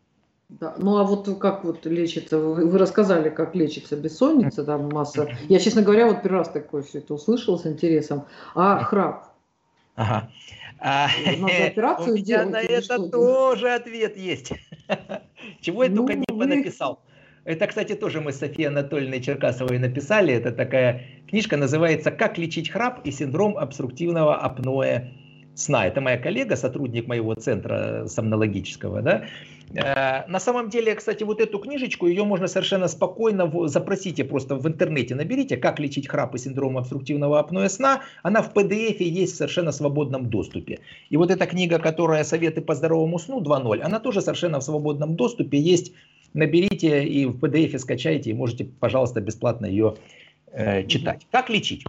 [0.49, 0.76] Да.
[0.78, 5.30] Ну а вот как вот лечится, вы рассказали, как лечится бессонница, там масса.
[5.49, 8.26] Я, честно говоря, вот первый раз такое все это услышал с интересом.
[8.55, 9.30] А храп?
[9.95, 10.30] Ага.
[10.80, 14.51] Надо операцию у меня делать, на это тоже ответ есть.
[15.62, 16.40] Чего я ну, только не вы...
[16.40, 17.04] понаписал.
[17.46, 20.34] Это, кстати, тоже мы с Софией Анатольевной Черкасовой написали.
[20.34, 25.12] Это такая книжка, называется «Как лечить храп и синдром обструктивного апноэ
[25.54, 25.86] сна».
[25.86, 29.02] Это моя коллега, сотрудник моего центра сомнологического.
[29.02, 29.26] Да?
[29.76, 34.68] Э, на самом деле, кстати, вот эту книжечку, ее можно совершенно спокойно, запросите просто в
[34.68, 38.01] интернете, наберите, как лечить храп и синдром обструктивного апноэ сна.
[38.24, 40.80] Она в PDF есть в совершенно свободном доступе.
[41.09, 45.16] И вот эта книга, которая «Советы по здоровому сну 2.0», она тоже совершенно в свободном
[45.16, 45.93] доступе есть.
[46.34, 49.95] Наберите и в PDF скачайте, и можете, пожалуйста, бесплатно ее
[50.51, 51.28] э, читать.
[51.32, 51.84] Как лечить?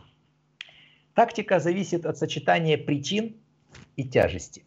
[1.15, 3.37] Тактика зависит от сочетания причин
[3.97, 4.65] и тяжести.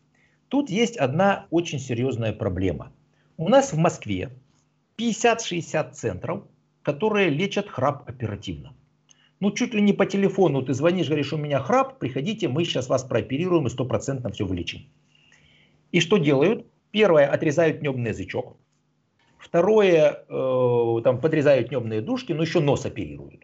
[0.50, 2.92] Тут есть одна очень серьезная проблема–
[3.38, 4.32] у нас в Москве
[4.98, 6.44] 50-60 центров,
[6.82, 8.74] которые лечат храп оперативно.
[9.40, 12.90] Ну, чуть ли не по телефону ты звонишь, говоришь, у меня храп, приходите, мы сейчас
[12.90, 14.88] вас прооперируем и стопроцентно все вылечим.
[15.92, 16.66] И что делают?
[16.90, 18.58] Первое, отрезают небный язычок.
[19.38, 23.44] Второе, э, там подрезают небные дужки, но еще нос оперируют.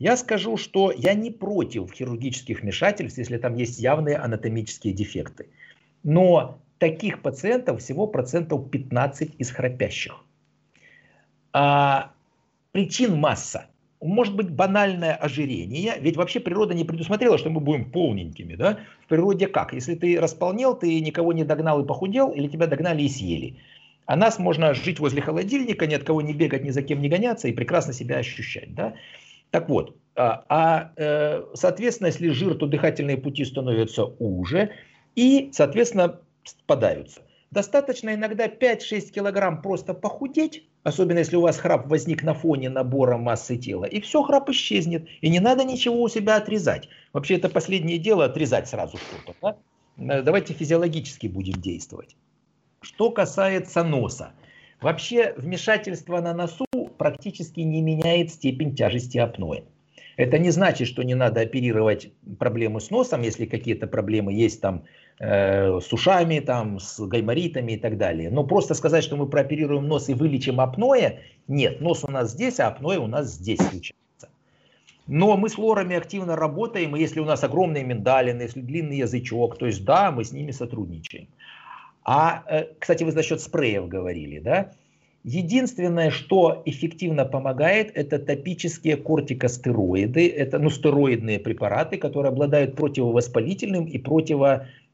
[0.00, 5.46] Я скажу, что я не против хирургических вмешательств, если там есть явные анатомические дефекты.
[6.02, 10.22] Но таких пациентов всего процентов 15 из храпящих.
[11.54, 12.10] А,
[12.72, 13.68] причин масса.
[14.02, 18.54] Может быть банальное ожирение, ведь вообще природа не предусмотрела, что мы будем полненькими.
[18.54, 18.80] Да?
[19.04, 19.72] В природе как?
[19.72, 23.56] Если ты располнел, ты никого не догнал и похудел, или тебя догнали и съели.
[24.04, 27.08] А нас можно жить возле холодильника, ни от кого не бегать, ни за кем не
[27.08, 28.74] гоняться и прекрасно себя ощущать.
[28.74, 28.92] Да?
[29.50, 34.72] Так вот, а, а э, соответственно, если жир, то дыхательные пути становятся уже,
[35.16, 37.22] и, соответственно, спадаются.
[37.50, 43.16] Достаточно иногда 5-6 килограмм просто похудеть, особенно если у вас храп возник на фоне набора
[43.16, 45.06] массы тела, и все, храп исчезнет.
[45.20, 46.88] И не надо ничего у себя отрезать.
[47.12, 49.36] Вообще это последнее дело, отрезать сразу что-то.
[49.40, 49.56] Да?
[49.96, 52.16] Э, давайте физиологически будем действовать.
[52.80, 54.32] Что касается носа.
[54.80, 56.66] Вообще вмешательство на носу
[56.98, 59.62] практически не меняет степень тяжести апноэ.
[60.16, 64.84] Это не значит, что не надо оперировать проблемы с носом, если какие-то проблемы есть там
[65.18, 68.30] э, с ушами, там, с гайморитами и так далее.
[68.30, 72.60] Но просто сказать, что мы прооперируем нос и вылечим апноэ, нет, нос у нас здесь,
[72.60, 73.94] а апноэ у нас здесь случается.
[75.06, 79.58] Но мы с лорами активно работаем, и если у нас огромные миндалины, если длинный язычок,
[79.58, 81.28] то есть да, мы с ними сотрудничаем.
[82.04, 84.72] А, э, кстати, вы за счет спреев говорили, да?
[85.24, 93.98] Единственное, что эффективно помогает, это топические кортикостероиды, это ну, стероидные препараты, которые обладают противовоспалительным и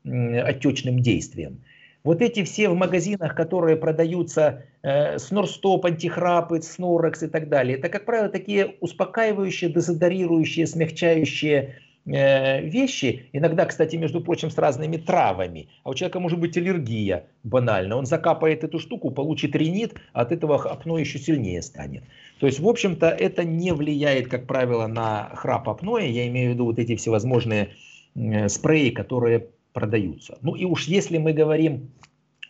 [0.03, 1.63] противоотечным действием.
[2.03, 7.91] Вот эти все в магазинах, которые продаются э, Снорстоп, Антихрапы, Снорекс и так далее, это,
[7.91, 11.75] как правило, такие успокаивающие, дезодорирующие, смягчающие
[12.07, 15.69] Э, вещи, иногда, кстати, между прочим, с разными травами.
[15.85, 17.97] А у человека может быть аллергия банально.
[17.97, 22.03] Он закапает эту штуку, получит ринит, а от этого апно еще сильнее станет.
[22.41, 26.09] То есть, в общем-то, это не влияет, как правило, на храп апноэ.
[26.09, 27.71] Я имею в виду вот эти всевозможные
[28.15, 30.39] э, спреи, которые продаются.
[30.43, 31.91] Ну и уж если мы говорим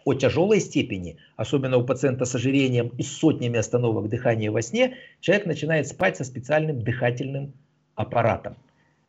[0.05, 4.97] о тяжелой степени, особенно у пациента с ожирением и с сотнями остановок дыхания во сне,
[5.21, 7.53] человек начинает спать со специальным дыхательным
[7.95, 8.57] аппаратом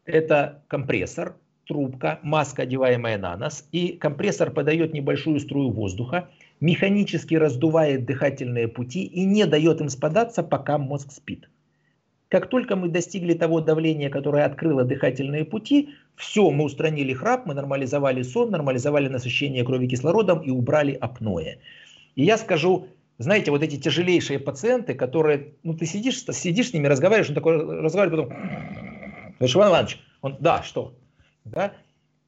[0.06, 1.36] это компрессор,
[1.66, 9.04] трубка, маска, одеваемая на нос, и компрессор подает небольшую струю воздуха, механически раздувает дыхательные пути
[9.04, 11.50] и не дает им спадаться, пока мозг спит.
[12.32, 17.54] Как только мы достигли того давления, которое открыло дыхательные пути, все, мы устранили храп, мы
[17.54, 21.58] нормализовали сон, нормализовали насыщение крови кислородом и убрали апноэ.
[22.16, 26.88] И я скажу, знаете, вот эти тяжелейшие пациенты, которые, ну ты сидишь, сидишь с ними,
[26.88, 28.42] разговариваешь, он такой разговаривает, потом
[29.38, 30.94] Говоришь, Иван Иванович, он, да, что?
[31.44, 31.74] Да?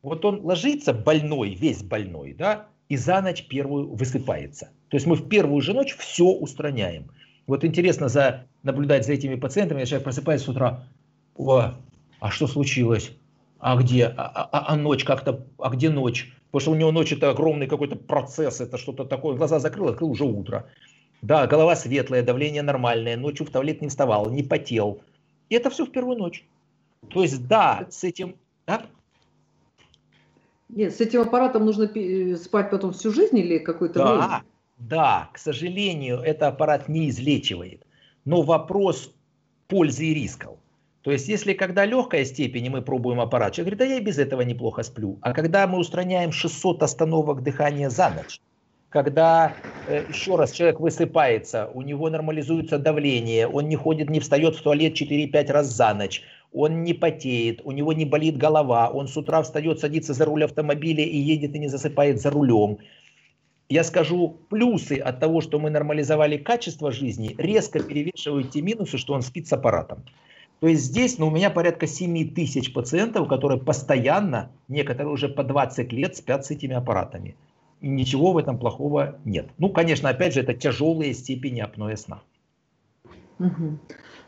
[0.01, 4.71] Вот он ложится больной, весь больной, да, и за ночь первую высыпается.
[4.89, 7.11] То есть мы в первую же ночь все устраняем.
[7.47, 10.83] Вот интересно за, наблюдать за этими пациентами, человек просыпается с утра,
[11.35, 11.73] о,
[12.19, 13.11] а что случилось?
[13.59, 14.05] А где?
[14.05, 16.33] А, а, а, а ночь как-то, а где ночь?
[16.51, 19.35] Потому что у него ночь это огромный какой-то процесс, это что-то такое.
[19.35, 20.69] Глаза закрыл, открыл уже утро.
[21.21, 25.01] Да, голова светлая, давление нормальное, ночью в туалет не вставал, не потел.
[25.49, 26.45] И это все в первую ночь.
[27.09, 28.35] То есть, да, с этим...
[28.67, 28.83] Да?
[30.69, 31.87] Нет, с этим аппаратом нужно
[32.37, 34.43] спать потом всю жизнь или какой-то да, время?
[34.89, 37.85] Да, к сожалению, это аппарат не излечивает.
[38.25, 39.13] Но вопрос
[39.67, 40.57] пользы и рисков.
[41.03, 44.03] То есть, если когда легкая степень, и мы пробуем аппарат, человек говорит, да я и
[44.03, 45.17] без этого неплохо сплю.
[45.21, 48.41] А когда мы устраняем 600 остановок дыхания за ночь,
[48.89, 49.53] когда,
[49.87, 54.61] э, еще раз, человек высыпается, у него нормализуется давление, он не ходит, не встает в
[54.61, 59.17] туалет 4-5 раз за ночь, он не потеет, у него не болит голова, он с
[59.17, 62.79] утра встает, садится за руль автомобиля и едет и не засыпает за рулем.
[63.73, 69.13] Я скажу, плюсы от того, что мы нормализовали качество жизни, резко перевешивают те минусы, что
[69.13, 70.03] он спит с аппаратом.
[70.59, 75.43] То есть здесь ну, у меня порядка 7 тысяч пациентов, которые постоянно, некоторые уже по
[75.43, 77.35] 20 лет спят с этими аппаратами.
[77.81, 79.49] И ничего в этом плохого нет.
[79.57, 82.21] Ну, конечно, опять же, это тяжелые степени апноэ сна.
[83.39, 83.79] Угу.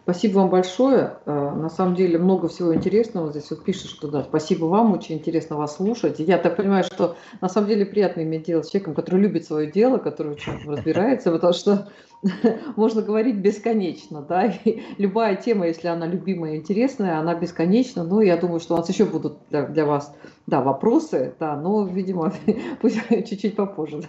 [0.05, 1.17] Спасибо вам большое.
[1.25, 3.31] Э, на самом деле много всего интересного.
[3.31, 6.19] Здесь вот пишет, что да, спасибо вам, очень интересно вас слушать.
[6.19, 9.71] Я так понимаю, что на самом деле приятно иметь дело с человеком, который любит свое
[9.71, 11.89] дело, который очень разбирается, потому что
[12.75, 18.21] можно говорить бесконечно, да, и любая тема, если она любимая и интересная, она бесконечна, но
[18.21, 20.13] я думаю, что у нас еще будут для, для вас,
[20.45, 22.31] да, вопросы, да, но, видимо,
[22.79, 24.03] пусть чуть-чуть попозже.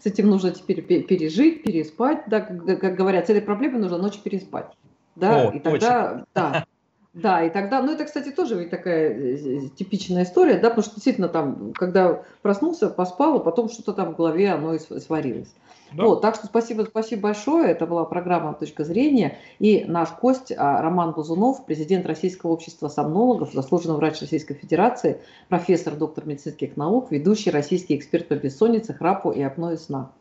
[0.00, 4.22] С этим нужно теперь пережить, переспать, да, как, как говорят, с этой проблемой нужно ночью
[4.22, 4.72] переспать.
[5.14, 6.24] Да, О, и тогда, очень.
[6.34, 6.64] да,
[7.12, 10.94] да, и тогда, ну это, кстати, тоже ведь такая э, типичная история, да, потому что
[10.94, 15.52] действительно там, когда проснулся, поспал, а потом что-то там в голове оно и сварилось.
[15.92, 16.04] Да.
[16.04, 17.70] Вот, так что спасибо, спасибо большое.
[17.70, 19.38] Это была программа «Точка зрения».
[19.58, 25.94] И наш гость а, Роман Бузунов, президент Российского общества сомнологов, заслуженный врач Российской Федерации, профессор,
[25.96, 30.12] доктор медицинских наук, ведущий российский эксперт по бессоннице, храпу и апное сна.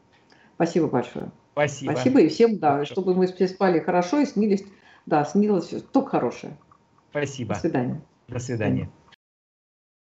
[0.56, 1.32] Спасибо большое.
[1.54, 1.92] Спасибо.
[1.92, 2.94] Спасибо и всем, да, Хорошо.
[2.94, 4.66] чтобы мы все спали хорошо и снились
[5.06, 6.58] да, снилось только хорошее.
[7.10, 7.56] Спасибо.
[7.56, 8.02] До свидания.
[8.28, 8.89] До свидания.